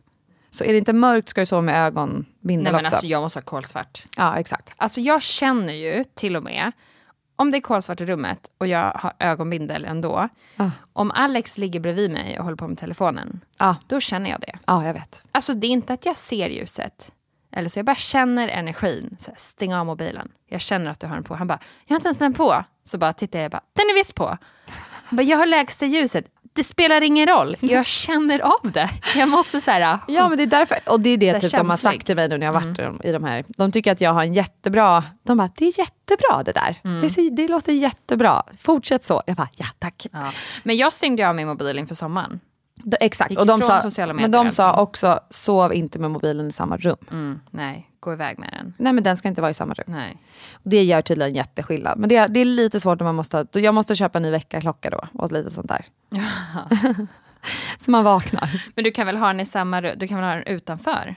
[0.55, 2.95] Så är det inte mörkt ska du sova med ögonbindel Nej men också.
[2.95, 4.03] alltså jag måste ha kolsvart.
[4.17, 4.73] Ja, exakt.
[4.77, 6.71] Alltså jag känner ju till och med
[7.35, 10.29] om det är kolsvart i rummet och jag har ögonbindel ändå.
[10.57, 10.69] Ah.
[10.93, 14.53] Om Alex ligger bredvid mig och håller på med telefonen, Ja, då känner jag det.
[14.65, 15.23] ja jag vet.
[15.31, 17.11] Alltså det är inte att jag ser ljuset.
[17.51, 19.17] Eller så jag bara känner energin.
[19.19, 20.31] Så här, stäng av mobilen.
[20.49, 21.35] Jag känner att du har den på.
[21.35, 22.63] Han bara, jag har inte ens den på.
[22.83, 24.37] Så bara tittar jag och bara, den är visst på.
[25.05, 26.25] Han bara, jag har lägsta ljuset.
[26.55, 27.55] Det spelar ingen roll.
[27.59, 28.89] Jag känner av det.
[29.15, 31.69] Jag måste så här, Ja men det är därför, och det är det typ de
[31.69, 33.45] har sagt till mig nu när jag har varit i de här.
[33.47, 37.01] De tycker att jag har en jättebra, de bara det är jättebra det där.
[37.01, 39.21] Det, ser, det låter jättebra, fortsätt så.
[39.25, 40.07] Jag bara ja tack.
[40.11, 40.31] Ja.
[40.63, 42.39] Men jag stängde av min mobil inför sommaren.
[42.83, 46.77] D- exakt, och de sa, men de sa också sov inte med mobilen i samma
[46.77, 46.97] rum.
[47.11, 48.73] Mm, nej, gå iväg med den.
[48.77, 49.85] Nej men den ska inte vara i samma rum.
[49.87, 50.17] Nej.
[50.63, 51.99] Det gör tydligen jätteskillnad.
[51.99, 54.89] Men det, det är lite svårt när man måste, jag måste köpa en ny väckarklocka
[54.89, 55.85] då och lite sånt där.
[57.85, 58.63] så man vaknar.
[58.75, 59.93] Men du kan väl ha den i samma rum?
[59.97, 61.15] Du kan väl ha den utanför?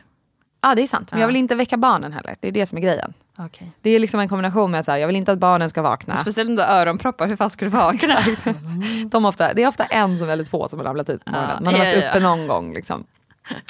[0.61, 2.37] Ja det är sant, men jag vill inte väcka barnen heller.
[2.41, 3.15] Det är det som är grejen.
[3.39, 3.73] Okej.
[3.83, 5.83] Det är liksom en kombination med att så här, jag vill inte att barnen ska
[5.83, 6.17] vakna.
[6.17, 8.19] Speciellt om du har öronproppar, hur fan ska du vakna?
[9.11, 11.65] De ofta, det är ofta en som eller två som har ramlat ut på morgonen.
[11.65, 12.11] Man har ja, varit ja.
[12.11, 12.75] uppe någon gång.
[12.75, 13.05] Liksom.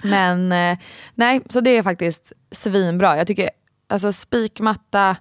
[0.04, 0.78] Men eh,
[1.14, 3.16] nej, så det är faktiskt svinbra.
[3.16, 3.50] Jag tycker
[3.88, 5.16] alltså spikmatta,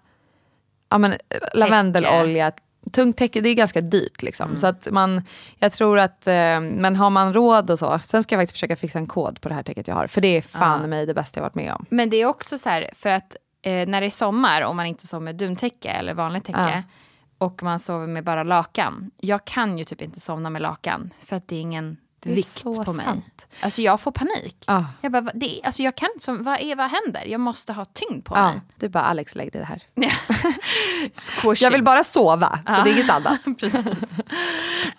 [0.89, 1.13] ja, men,
[1.53, 2.51] lavendelolja,
[2.89, 4.21] tungt täcke, det är ganska dyrt.
[4.21, 4.50] Liksom.
[4.50, 4.60] Mm.
[4.60, 5.21] Så att man,
[5.58, 8.76] jag tror att, eh, men har man råd och så, sen ska jag faktiskt försöka
[8.76, 10.08] fixa en kod på det här täcket jag har.
[10.08, 10.88] För det är fan Ja.
[10.88, 11.86] mig det bästa jag varit med om.
[11.89, 14.86] Men det är också så här, för att eh, när det är sommar och man
[14.86, 16.84] inte sover med duntäcke eller vanligt täcke
[17.38, 19.12] och man sover med bara lakan.
[19.17, 21.97] Jag kan ju typ inte somna med lakan för att det är ingen
[22.36, 23.06] vikt på mig.
[23.06, 23.48] sant.
[23.62, 24.63] Alltså jag får panik.
[24.68, 24.86] Ja.
[25.02, 27.26] Jag bara, det, alltså jag kan som- vad, är, vad händer?
[27.26, 28.62] Jag måste ha tyngd på Ja, mig.
[28.76, 29.82] du bara Alex lägg dig här.
[31.60, 33.40] Jag vill bara sova, så det är inget annat.
[33.60, 34.18] Precis.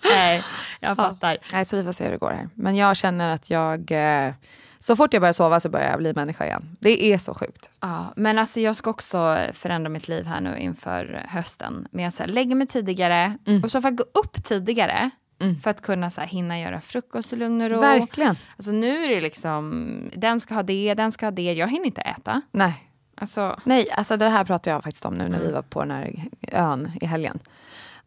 [0.03, 0.43] Nej,
[0.79, 1.37] jag fattar.
[1.53, 2.49] Nej, så vi får se hur det går här.
[2.53, 3.91] Men jag känner att jag...
[3.91, 4.33] Eh,
[4.81, 6.77] så fort jag börjar sova så börjar jag bli människa igen.
[6.79, 7.69] Det är så sjukt.
[7.79, 11.87] Ja, men alltså jag ska också förändra mitt liv här nu inför hösten.
[11.91, 13.63] Så här, lägga mig tidigare Mm.
[13.63, 15.09] och så fall gå upp tidigare.
[15.63, 17.79] För att kunna så här, hinna göra frukost i lugn och ro.
[17.79, 18.37] Verkligen.
[18.57, 21.53] Alltså nu är det liksom, den ska ha det, den ska ha det.
[21.53, 22.41] Jag hinner inte äta.
[22.51, 22.85] Nej.
[23.17, 25.91] Alltså, Nej, alltså det här pratade jag faktiskt om nu när vi var på den
[25.91, 26.13] här
[26.51, 27.39] ön i helgen.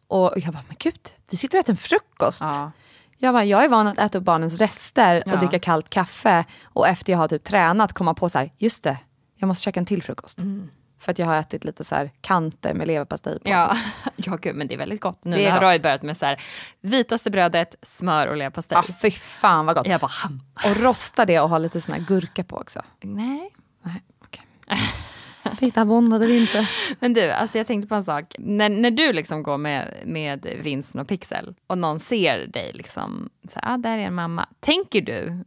[0.07, 2.41] Och jag bara, men gud, vi sitter och äter en frukost.
[2.41, 2.71] ja.
[3.17, 5.33] Jag bara, jag är van att äta upp barnens rester Ja.
[5.33, 6.45] och dricka kallt kaffe.
[6.63, 8.97] Och efter jag har typ tränat komma på så här, just det,
[9.35, 10.39] jag måste käka en till frukost.
[11.03, 13.49] För att jag har ätit lite så här kanter med leverpastej på.
[13.49, 13.77] Ja,
[14.15, 15.23] ja gud, men det är väldigt gott.
[15.23, 15.59] Nu har.
[15.61, 16.41] Roy börjat med så här,
[16.81, 18.77] vitaste brödet, smör och leverpastej.
[18.77, 19.87] Ah, fy fan vad gott.
[19.87, 22.81] Jag bara, "Ham." Och rosta det och ha lite sån här gurka på också.
[23.01, 23.49] nej.
[23.83, 24.43] Nej, okej.
[25.59, 26.67] Titta, bondade vi inte.
[26.99, 28.35] Men du, alltså jag tänkte på en sak.
[28.39, 33.29] När, när du liksom går med, med vinsten och pixel och någon ser dig liksom,
[33.47, 34.49] så här, ah, där är en mamma.
[34.59, 35.43] Tänker du,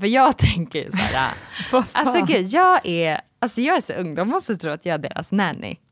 [0.00, 1.28] för jag tänker så här,
[1.72, 4.94] ah, alltså gud, jag är, alltså jag är så ung, de måste tro att jag
[4.94, 5.76] är deras nanny.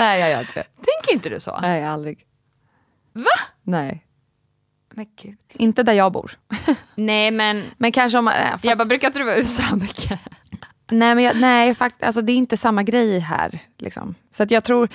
[0.00, 0.64] Nej, jag gör inte det.
[0.76, 1.58] Tänker inte du så?
[1.60, 2.26] Nej, aldrig.
[3.12, 3.24] Va?
[3.62, 4.04] Nej.
[4.94, 5.38] Men gud.
[5.54, 6.32] Inte där jag bor.
[6.94, 8.24] Nej men, Men kanske om...
[8.24, 10.20] man- äh, Fast, jag bara, brukar inte du vara i USA mycket?
[10.90, 13.58] nej, men jag, nej fakt, alltså, det är inte samma grej här.
[13.78, 14.14] Liksom.
[14.30, 14.88] Så att jag tror...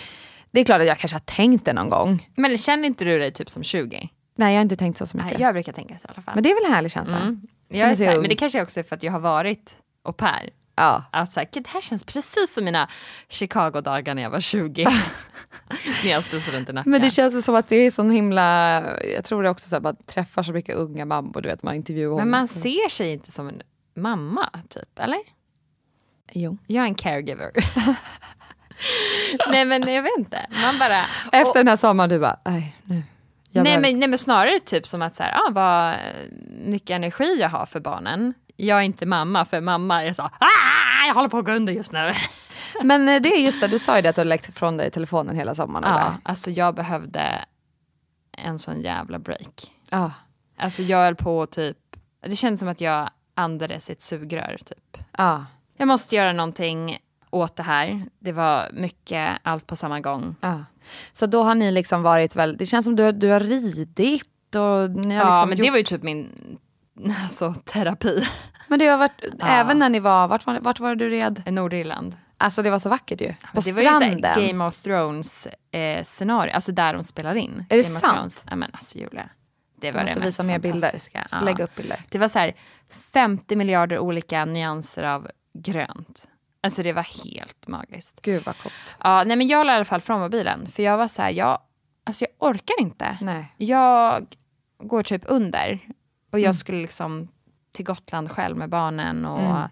[0.52, 2.30] Det är klart att jag kanske har tänkt det någon gång.
[2.36, 4.10] Men känner inte du dig typ som 20?
[4.36, 5.32] Nej, jag har inte tänkt så, så mycket.
[5.34, 6.34] Nej, jag brukar tänka så i alla fall.
[6.36, 7.18] Men det är väl en härlig känsla?
[7.18, 7.42] mm.
[7.68, 10.14] Jag är så här, men det kanske också är för att jag har varit au
[10.14, 10.50] pair.
[10.76, 11.04] Ja.
[11.12, 12.90] Att så här, "Gud, det här känns precis som mina
[13.30, 14.84] Chicago-dagar när jag var 20.
[16.04, 16.90] när jag studsade runt i Nacka.
[16.90, 18.82] Men det känns som att det är sån himla...
[19.16, 21.76] Jag tror det också så att man träffar så mycket unga mammor, du vet, man
[21.76, 22.48] intervjuar Men man dem.
[22.48, 23.62] ser sig inte som en
[23.96, 25.00] mamma, typ.
[25.00, 25.20] Eller?
[26.32, 26.58] Jo.
[26.68, 27.52] Jag är en caregiver.
[29.52, 30.46] nej men jag vet inte.
[30.64, 31.06] Man bara...
[31.32, 33.04] Efter den här sommaren, du bara, nej nu.
[33.54, 35.96] Jag nej, behövs." men, nej men snarare typ som att så här, ah, vad
[36.66, 38.34] mycket energi jag har för barnen.
[38.56, 41.74] Jag är inte mamma, för mamma är så, ah, jag håller på att gå under
[41.74, 42.14] just nu.
[42.84, 44.78] men eh, det är just det, du sa ju det att du har läckt från
[44.78, 45.86] dig telefonen hela sommaren.
[45.88, 46.18] ja, eller?
[46.24, 47.46] alltså jag behövde
[48.38, 49.72] en sån jävla break.
[49.90, 50.12] Ja.
[50.58, 51.78] Alltså jag höll på typ,
[52.28, 54.98] det kändes som att jag andades i ett sugrör typ.
[55.18, 55.46] Ja.
[55.78, 56.98] Jag måste göra någonting
[57.34, 58.06] åt det här.
[58.20, 60.36] Det var mycket, allt på samma gång.
[60.42, 60.64] ja.
[61.12, 64.90] Så då har ni liksom varit väl, det känns som du, du har ridit och
[65.06, 66.30] ni har Ja, liksom men gjort, det var ju typ min
[67.24, 68.28] alltså, terapi.
[68.68, 71.44] men det har varit, även när ni var, vart var, vart var du red?
[71.46, 72.18] Nordirland.
[72.38, 73.34] Alltså det var så vackert ju.
[73.54, 74.48] På det var ju stranden.
[74.48, 77.66] Game of Thrones eh, scenario, alltså där de spelar in.
[77.70, 78.16] Är det Game of sant?
[78.16, 78.42] Thrones.
[78.50, 79.30] Ja men alltså Julia.
[79.82, 81.02] Det Du var måste det visa mer bilder.
[81.12, 81.40] Ja.
[81.40, 82.00] Lägg upp bilder.
[82.10, 82.54] Det var så här
[83.14, 86.28] 50 miljarder olika nyanser av grönt.
[86.64, 88.22] Alltså det var helt magiskt.
[88.22, 88.96] Gud vad coolt.
[89.04, 90.68] Ja, nej men jag la i alla fall från mobilen.
[90.72, 91.60] För jag var så här, jag,
[92.04, 93.18] alltså jag orkar inte.
[93.22, 93.54] Nej.
[93.58, 94.28] Jag
[94.84, 95.80] går typ under.
[96.32, 96.54] Och jag Mm.
[96.58, 97.28] skulle liksom
[97.72, 99.70] till Gotland själv med barnen och Mm.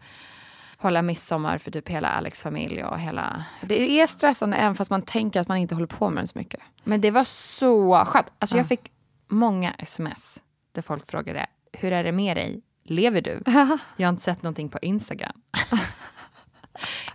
[0.77, 3.45] hålla midsommar för typ hela Alex familj och hela...
[3.61, 6.37] Det är stressande även fast man tänker att man inte håller på med det så
[6.37, 6.59] mycket.
[6.83, 8.31] Men det var så skönt.
[8.39, 8.91] Alltså jag fick
[9.27, 10.39] många sms
[10.71, 12.61] där folk frågade, hur är det med dig?
[12.83, 13.41] Lever du?
[13.97, 15.41] Jag har inte sett någonting på Instagram.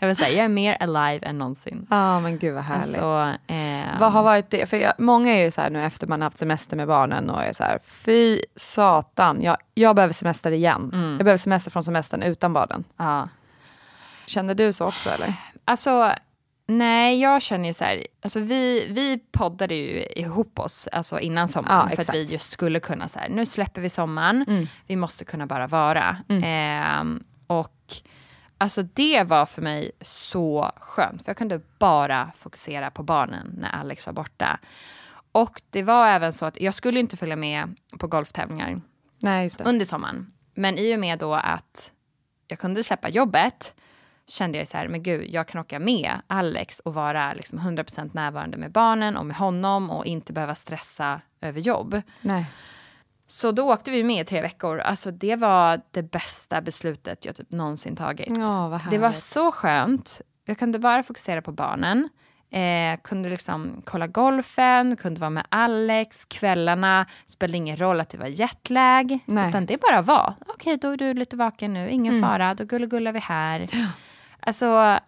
[0.01, 1.87] jag vill säga, jag är mer alive än någonsin.
[1.91, 2.99] Ja men gud vad härligt.
[2.99, 4.67] Alltså, eh, Vad har varit det?
[4.71, 7.43] För jag, många är ju så här nu efter man haft semester med barnen och
[7.43, 10.91] är så här, fy satan, jag, jag behöver semester igen.
[10.93, 12.85] Jag behöver semester från semestern utan barnen.
[12.97, 13.29] ja.
[14.27, 15.33] Känner du så också eller?
[15.65, 16.13] Alltså,
[16.67, 21.49] nej, jag känner ju så här, alltså vi, vi poddade ju ihop oss alltså innan
[21.49, 24.97] sommaren Ja, för att vi just skulle kunna så här, nu släpper vi sommaren, vi
[24.97, 26.17] måste kunna bara vara.
[26.29, 27.73] Ehm, och
[28.59, 33.69] alltså det var för mig så skönt, för jag kunde bara fokusera på barnen när
[33.69, 34.59] Alex var borta.
[35.33, 38.81] Och det var även så att jag skulle inte följa med på golftävlingar
[39.23, 40.33] Nej under sommaren.
[40.55, 41.91] Men i och med då att
[42.49, 43.75] jag kunde släppa jobbet
[44.27, 48.11] kände jag så här, men gud, jag kan åka med Alex och vara liksom 100%
[48.13, 52.03] närvarande med barnen och med honom och inte behöva stressa över jobb.
[52.21, 52.47] Nej.
[53.27, 54.79] Så då åkte vi med i tre veckor.
[54.79, 58.37] Alltså det var det bästa beslutet jag typ någonsin tagit.
[58.39, 60.21] Vad det var så skönt.
[60.45, 62.09] Jag kunde bara fokusera på barnen.
[62.51, 66.25] Eh, kunde liksom kolla golfen, kunde vara med Alex.
[66.25, 69.19] Kvällarna spelade ingen roll att det var jetlag.
[69.27, 69.49] Nej.
[69.49, 70.35] Utan det bara var.
[70.47, 71.91] Okej, då är du lite vaken nu.
[71.91, 72.55] Ingen fara.
[72.55, 73.69] Då gullegullar vi här.
[74.41, 74.99] Alltså,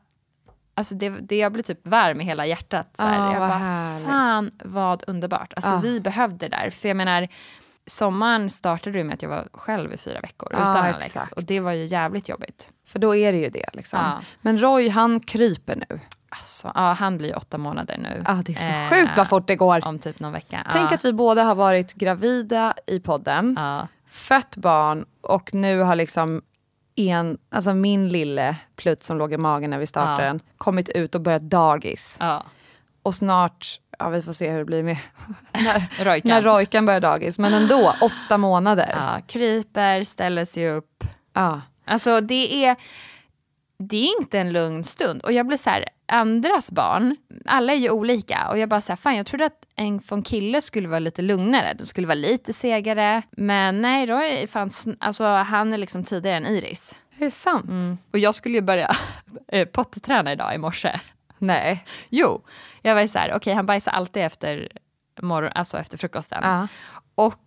[0.74, 2.88] alltså det, det, jag blev typ varm i hela hjärtat.
[2.96, 3.02] Så.
[3.02, 4.08] Ja, jag vad bara, härligt.
[4.08, 5.52] fan vad underbart.
[5.56, 5.80] Alltså Ja.
[5.80, 6.70] vi behövde det där.
[6.70, 7.28] För jag menar,
[7.88, 11.06] sommaren startade ju med att jag var själv i fyra veckor Ja, utan Alex.
[11.06, 11.32] exakt.
[11.32, 12.68] Och det var ju jävligt jobbigt.
[12.86, 13.98] För då är det ju det liksom.
[14.00, 14.20] Ja.
[14.40, 16.00] Men Roy han kryper nu.
[16.30, 18.22] Alltså, ja, han blir åtta månader nu.
[18.26, 18.56] Ja det är
[18.88, 19.86] så Eh, sjukt vad fort det går.
[19.86, 20.66] Om typ någon vecka.
[20.72, 23.58] Tänk att vi båda har varit gravida i podden,
[24.06, 26.42] fött barn och nu har liksom
[26.96, 31.14] en, alltså min lille plutt som låg i magen när vi startade den, kommit ut
[31.14, 32.18] och börjat dagis.
[33.02, 34.96] Och snart, ja vi får se hur det blir med
[35.52, 36.28] när, Rojkan.
[36.30, 37.38] när Rojkan börjar dagis.
[37.38, 38.90] Men ändå, åtta månader.
[38.92, 41.04] ja, kryper, ställer sig upp.
[41.32, 41.60] Ja.
[41.84, 42.76] Alltså det är,
[43.78, 45.22] det är inte en lugn stund.
[45.22, 48.48] Och jag blir så här, andras barn, alla är ju olika.
[48.50, 51.22] Och jag bara så här, fan jag trodde att en från kille skulle vara lite
[51.22, 51.74] lugnare.
[51.78, 53.22] De skulle vara lite segare.
[53.30, 56.94] Men nej, då är fan, sn- alltså, han är liksom tidigare än Iris.
[57.18, 57.64] Det är sant.
[57.64, 57.98] Mm.
[58.12, 58.96] Och jag skulle ju börja
[59.52, 61.00] eh, potträna idag i morse.
[61.38, 61.84] Nej.
[62.08, 62.42] Jo,
[62.88, 64.68] jag var ju så här, okej han bajsar alltid efter,
[65.20, 66.40] morgon, alltså efter frukosten.
[66.42, 66.68] Ja.
[67.14, 67.40] Och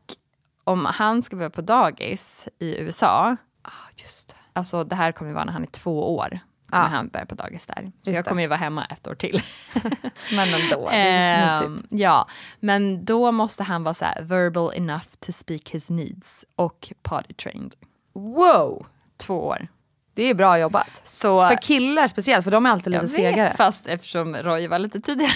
[0.63, 3.69] om han ska börja på dagis i USA, Ah,
[4.04, 4.36] just det.
[4.54, 6.39] alltså det här kommer ju vara när han är två år.
[6.71, 6.82] Ja.
[6.82, 7.75] När han börjar på dagis där.
[7.75, 8.30] Så Just jag det.
[8.30, 9.43] kommer ju vara hemma ett år till.
[10.36, 11.88] Men ändå, det är mysigt.
[11.89, 12.27] ja,
[12.60, 17.34] men då måste han vara så här verbal enough to speak his needs och potty
[17.34, 17.75] trained.
[18.13, 18.86] Wow!
[19.17, 19.67] Två år.
[20.21, 21.01] Det är bra jobbat.
[21.03, 23.47] Så- för killar speciellt, för de är alltid lite segare.
[23.47, 25.31] vet, fast eftersom Roy var lite tidigare.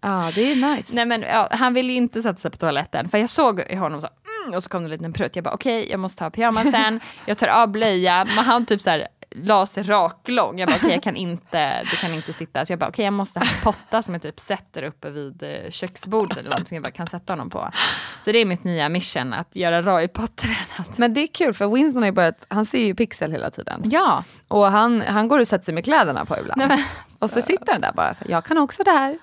[0.00, 0.94] Ja, det är nice.
[0.94, 3.08] Nej men ja, han ville ju inte sätta sig på toaletten.
[3.08, 4.08] För jag såg honom så
[4.44, 5.36] mm, och så kom det en liten prutt.
[5.36, 7.00] Jag bara okej, jag måste ta pyjamasen.
[7.26, 8.28] jag tar av blöjan.
[8.36, 10.58] Men han typ så här la sig raklång.
[10.58, 12.66] Jag bara okej, jag kan inte, du kan inte sitta.
[12.66, 15.42] Så jag bara okej, jag måste ha en potta som jag typ sätter uppe vid
[15.42, 17.70] eh, köksbordet eller någonting jag bara kan sätta honom på.
[18.20, 20.86] Så det är mitt nya mission, att göra Roy pottränad.
[20.96, 23.82] Men det är kul för Winston har ju börjat, han ser ju Pixel hela tiden.
[23.84, 26.72] Ja, Och han, han går och sätter sig med kläderna på ibland.
[27.18, 29.18] och så sitter han där bara så jag kan också det här.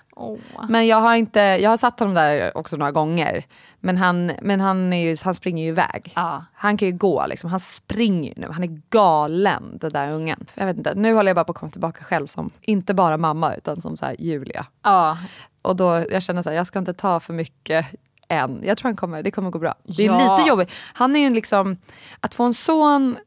[0.69, 3.43] Men jag har inte, jag har satt honom där också några gånger.
[3.79, 6.11] Men han, men han, är ju, han springer ju iväg.
[6.15, 6.45] Ja.
[6.53, 8.47] Han kan ju gå liksom, han springer nu.
[8.51, 10.45] Han är galen den där ungen.
[10.55, 13.17] Jag vet inte, nu håller jag bara på att komma tillbaka själv som, inte bara
[13.17, 14.65] mamma utan som så här Julia.
[14.83, 15.17] ja,
[15.61, 17.85] Och då, jag känner så här, jag ska inte ta för mycket
[18.27, 18.61] än.
[18.63, 19.75] Jag tror han kommer, det kommer gå bra.
[19.83, 20.35] Det är Ja.
[20.37, 20.71] lite jobbigt.
[20.93, 21.77] Han är ju liksom,
[22.19, 23.17] att få en son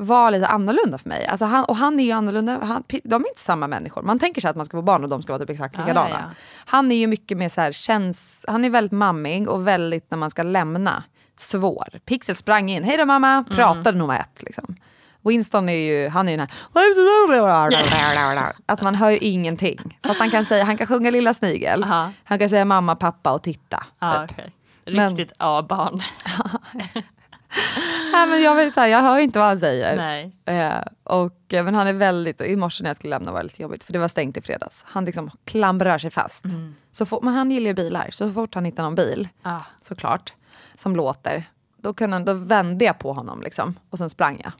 [0.00, 1.26] var lite annorlunda för mig.
[1.26, 4.02] Alltså han, och han är ju annorlunda, han, de är inte samma människor.
[4.02, 6.10] Man tänker sig att man ska få barn och de ska vara typ exakt likadana.
[6.10, 6.30] ja, ja.
[6.64, 10.18] Han är ju mycket mer så här, känns, han är väldigt mammig och väldigt när
[10.18, 11.02] man ska lämna,
[11.38, 11.88] svår.
[12.04, 13.44] Pixel sprang in, hej då mamma, Mm.
[13.44, 14.42] pratade nummer ett.
[14.42, 14.76] Liksom.
[15.22, 16.56] Winston är ju, han är ju den här...
[18.66, 19.98] Att man hör ju ingenting.
[20.02, 21.84] Fast han kan säga, han kan sjunga Lilla Snigel.
[21.84, 22.10] Aha.
[22.24, 23.84] Han kan säga mamma, pappa och titta.
[23.98, 24.36] ja typ.
[24.96, 26.02] Men- Riktigt A-barn.
[28.12, 29.96] Nej, men jag, så här, jag hör inte vad han säger.
[29.96, 30.32] Nej.
[30.44, 33.44] Eh, och, eh, men han är väldigt, i morse när jag skulle lämna var det
[33.44, 34.84] lite jobbigt för det var stängt i fredags.
[34.86, 36.44] Han liksom klamrar sig fast.
[36.44, 36.74] Mm.
[36.92, 39.60] Så fort, men han gillar ju bilar, så, så fort han hittar någon bil, Ah.
[39.80, 40.32] såklart,
[40.76, 41.44] som låter,
[41.76, 44.52] då, kunde, då vände jag på honom liksom, och sen sprang jag.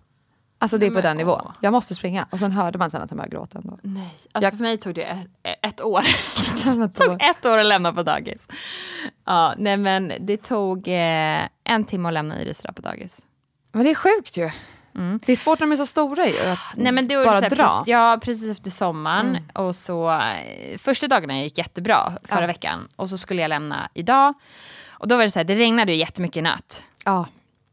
[0.60, 1.40] Alltså det är på men, den nivån.
[1.44, 1.52] åh.
[1.60, 2.26] Jag måste springa.
[2.30, 3.78] Och sen hörde man sen att han började gråta ändå.
[3.82, 5.28] Nej, alltså Jag- för mig tog det ett,
[5.62, 6.02] ett år.
[6.82, 8.46] Det tog ett år att lämna på dagis.
[9.24, 13.26] Ja, nej men det tog eh, en timme att lämna Iris på dagis.
[13.72, 14.50] Men det är sjukt ju.
[15.26, 16.38] Det är svårt när de är så stora ju.
[16.52, 17.56] Att Nej men det var bara här, dra.
[17.56, 19.38] Precis, ja, precis efter sommaren.
[19.54, 22.46] Och så, eh, första dagarna gick jättebra förra Ja.
[22.46, 22.88] veckan.
[22.96, 24.34] Och så skulle jag lämna idag.
[24.90, 26.82] Och då var det så här, det regnade ju jättemycket i natt.
[27.04, 27.26] Ja,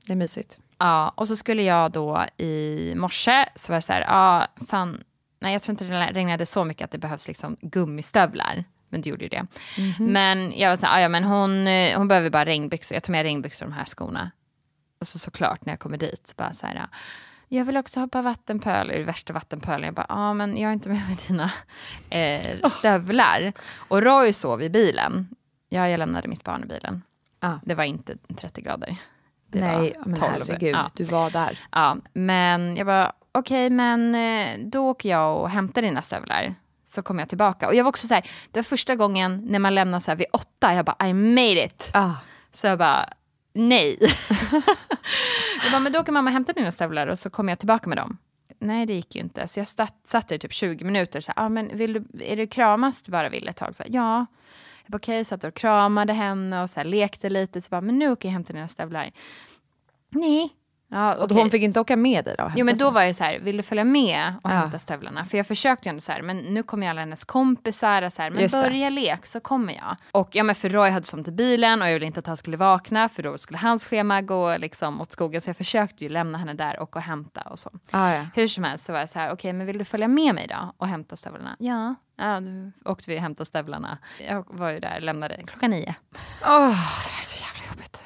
[0.06, 0.58] det är mysigt.
[0.78, 5.04] Ja, och så skulle jag då i morse, så var jag så här, ja, fan,
[5.40, 8.64] nej jag tror inte det regnade så mycket att det behövs liksom gummistövlar.
[8.90, 9.48] Men det gjorde ju det.
[10.00, 13.12] Men jag var så här, ja men hon, eh, hon behöver bara regnbyxor, jag tar
[13.12, 14.32] med regnbyxor och de här skorna.
[15.00, 16.88] Och så såklart när jag kommer dit, bara så här,
[17.48, 19.84] jag vill också par vattenpöl, det värsta vattenpölen.
[19.84, 21.52] Jag bara, ja men jag har inte med mig dina
[22.10, 23.54] eh, stövlar.
[23.78, 25.28] Och Roy sov i bilen.
[25.70, 27.02] Ja, jag lämnade mitt barn i bilen.
[27.40, 27.60] Ja.
[27.64, 28.98] Det var inte 30 grader.
[29.56, 30.32] Det Nej, var men 12.
[30.32, 30.90] herregud, Ja.
[30.94, 31.60] du var där.
[31.72, 36.56] Ja, men jag bara, okej, men eh, då åker jag och hämtar dina stövlar.
[36.88, 37.68] Så kommer jag tillbaka.
[37.68, 40.16] Och jag var också så här, det var första gången när man lämnar så här
[40.16, 41.92] vid åtta, jag bara, I made it.
[41.94, 42.12] Ah.
[42.52, 43.06] Så jag bara,
[43.54, 43.98] nej.
[45.64, 47.98] jag bara, men då kan mamma hämta dina stövlar och så kommer jag tillbaka med
[47.98, 48.18] dem.
[48.60, 49.48] Nej, det gick ju inte.
[49.48, 51.22] Så jag satt, satt där i typ 20 minuter.
[51.22, 53.76] Så här, ah, men vill du, är det kramas du bara vill ett tag?
[53.76, 54.26] Så här, ja.
[54.86, 57.62] Jag bara, okej, satt och kramade henne och så här, lekte lite.
[57.62, 59.12] Så bara, men nu åker jag och hämtar dina stövlar.
[60.10, 60.50] Nej.
[60.96, 61.38] Ja, Och okej.
[61.38, 62.52] hon fick inte åka med dig då?
[62.56, 64.56] Jo men då var jag så här, vill du följa med och Ja.
[64.56, 65.26] hämta stövlarna?
[65.26, 68.14] För jag försökte ju ändå så här, men nu kommer ju alla hennes kompisar och
[68.14, 68.62] så här, men Just det.
[68.62, 69.96] börja lek så kommer jag.
[70.12, 72.38] Och ja men för Roy hade somnat i bilen och jag ville inte att han
[72.38, 75.42] skulle vakna för då skulle hans schema gå liksom åt skogen.
[75.42, 77.70] Så jag försökte ju lämna henne där och gå och hämta och så.
[77.92, 78.26] Ah, ja.
[78.36, 80.48] Hur som helst så var jag så här, okej men vill du följa med mig
[80.50, 81.56] då och hämta stövlarna?
[81.60, 81.96] Ja.
[82.18, 83.98] Ja, då åkte vi och hämtade stövlarna.
[84.28, 85.96] Jag var ju där, lämnade klockan nio.
[86.46, 88.04] Åh, det där är så jävla jobbigt.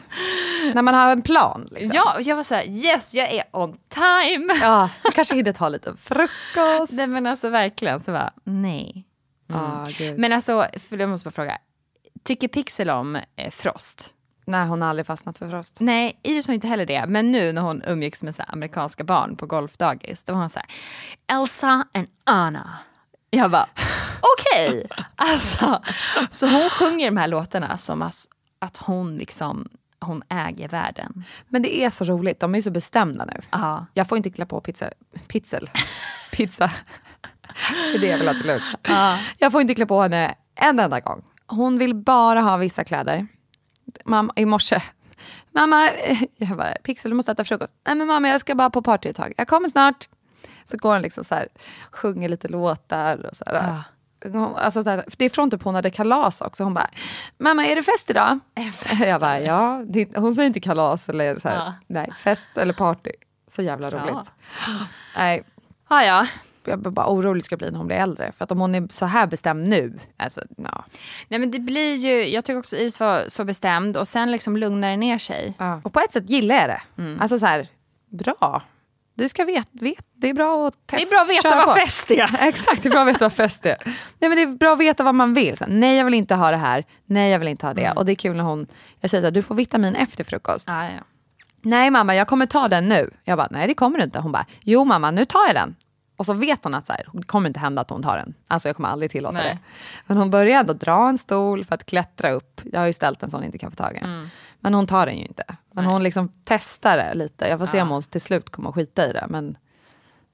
[0.74, 1.68] När man har en plan.
[1.72, 1.92] Liksom.
[1.94, 4.54] Ja, och jag var så här, yes jag är on time.
[4.62, 4.90] ja.
[5.14, 6.92] Kanske hinner ta lite frukost.
[6.92, 9.06] Nej men alltså verkligen så var nej.
[9.54, 10.20] Ah, gud.
[10.20, 11.58] Men alltså, för jag måste bara fråga.
[12.24, 14.14] Tycker Pixel om eh, Frost?
[14.46, 15.78] Nej, hon har aldrig fastnat för Frost.
[15.80, 17.06] Nej, Iris har inte heller det.
[17.08, 20.60] Men nu när hon umgicks med så amerikanska barn på golfdagis, då var hon så
[20.60, 20.68] här,
[21.40, 22.70] Elsa and Anna.
[23.30, 23.68] Jag bara,
[24.38, 24.88] okej.
[25.16, 25.82] Alltså,
[26.30, 28.26] så hon sjunger de här låtarna som att,
[28.60, 31.24] att hon liksom, hon äger världen.
[31.48, 33.42] Men det är så roligt, de är så bestämda nu.
[33.52, 33.86] Ja.
[33.94, 34.90] Jag får inte klä på pizza.
[35.28, 35.70] Pizzel.
[36.32, 36.72] Pizza.
[37.92, 38.76] Det är det jag vill ha till lunch.
[39.38, 41.24] Jag får inte klä på henne en enda gång.
[41.48, 43.28] Hon vill bara ha vissa kläder.
[44.06, 44.82] Mamma, I morse.
[45.52, 45.90] Mamma,
[46.38, 47.74] jag bara, Pixel du måste äta frukost.
[47.86, 49.34] Nej men mamma jag ska bara på party ett tag.
[49.38, 50.10] Jag kommer snart.
[50.66, 51.48] Så går hon liksom så här,
[51.92, 53.72] sjunger lite låtar och så här.
[53.72, 53.84] Hon-
[54.56, 56.64] Alltså så här, det är från typ hon hade kalas också.
[56.64, 56.90] Hon bara,
[57.38, 58.40] mamma är det fest idag?
[59.06, 59.84] Jag bara, ja.
[59.88, 61.74] Det, hon säger inte kalas eller så här, Ja.
[61.88, 63.12] nej, fest eller party.
[63.48, 64.32] Så jävla roligt.
[65.16, 65.44] Nej,
[65.92, 66.28] Ah, ja.
[66.66, 68.32] jag är bara orolig ska bli när hon blir äldre.
[68.38, 70.84] För att om hon är så här bestämd nu, alltså ja.
[71.28, 74.58] Nej men det blir ju, jag tycker också Iris var så bestämd och sen liksom
[74.58, 75.54] lugnar det ner sig.
[75.58, 75.82] ja.
[75.84, 76.82] Och på ett sätt gillar jag det.
[76.98, 77.22] Mm.
[77.22, 77.68] Alltså så här,
[78.10, 78.62] bra.
[79.20, 80.98] Du ska veta, vet, det är bra att testa.
[80.98, 81.82] Det är bra att veta vad på.
[81.82, 82.48] fest är.
[82.48, 83.76] Exakt, det är bra att veta vad fest är.
[84.20, 85.58] Nej men det är bra att veta vad man vill.
[85.58, 87.92] Så, nej jag vill inte ha det här, nej jag vill inte ha det.
[87.92, 88.68] Och det är kul när hon,
[89.00, 90.66] jag säger att du får vitamin efter frukost.
[90.68, 91.04] Ja, ja.
[91.62, 93.10] Nej mamma, jag kommer ta den nu.
[93.24, 94.20] Jag bara, nej det kommer du inte.
[94.20, 95.76] Hon bara, jo mamma, nu tar jag den.
[96.18, 98.34] Och så vet hon att så här, det kommer inte hända att hon tar den.
[98.48, 99.44] Alltså jag kommer aldrig tillåta Nej.
[99.46, 99.58] det.
[100.08, 102.62] Men hon börjar ändå dra en stol för att klättra upp.
[102.64, 104.06] Jag har ju ställt en sån inte kan få tag i.
[104.06, 104.30] Mm.
[104.60, 105.44] Men hon tar den ju inte.
[105.72, 107.48] Men hon liksom testar det lite.
[107.48, 109.26] Jag får se om hon till slut kommer att skita i det.
[109.30, 109.58] Men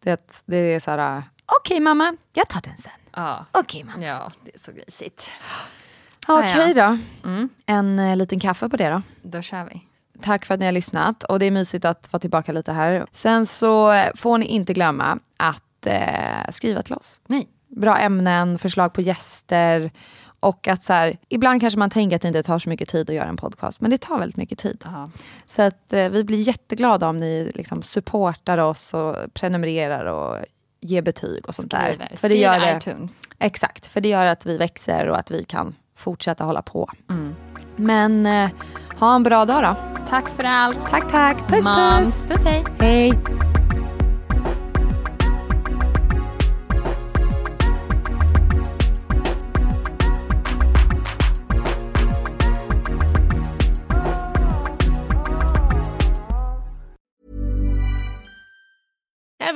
[0.03, 2.91] det, det är så här, okej mamma, jag tar den sen.
[3.15, 3.45] Ja.
[3.51, 4.05] Okej mamma.
[4.05, 5.29] ja, det är så grisigt.
[6.27, 6.97] Okej då.
[7.23, 7.49] Mm.
[7.65, 9.01] En eh, liten kaffe på det då.
[9.21, 9.81] Då kör vi.
[10.21, 13.05] Tack för att ni har lyssnat och det är mysigt att vara tillbaka lite här.
[13.11, 17.19] Sen så eh, får ni inte glömma att eh, skriva till oss.
[17.27, 17.47] Nej.
[17.67, 19.91] Bra ämnen, förslag på gäster
[20.45, 23.09] och att så här, ibland kanske man tänker att det inte tar så mycket tid
[23.09, 24.83] att göra en podcast, men det tar väldigt mycket tid.
[24.83, 25.09] Ja.
[25.45, 30.37] Så att eh, vi blir jätteglada om ni liksom supportar oss och prenumererar och
[30.81, 31.93] ger betyg och sånt där.
[31.93, 32.07] Skriver.
[32.07, 33.21] För det Skriv gör det, iTunes.
[33.39, 36.89] Exakt, för det gör att vi växer och att vi kan fortsätta hålla på.
[37.09, 37.35] Mm.
[37.75, 38.49] Men eh,
[38.99, 39.75] ha en bra dag då.
[40.09, 40.79] Tack för allt.
[40.89, 41.47] Tack, tack.
[41.47, 42.19] Puss, Moms.
[42.19, 42.27] puss.
[42.27, 42.65] Puss hej.
[42.79, 43.54] Hej.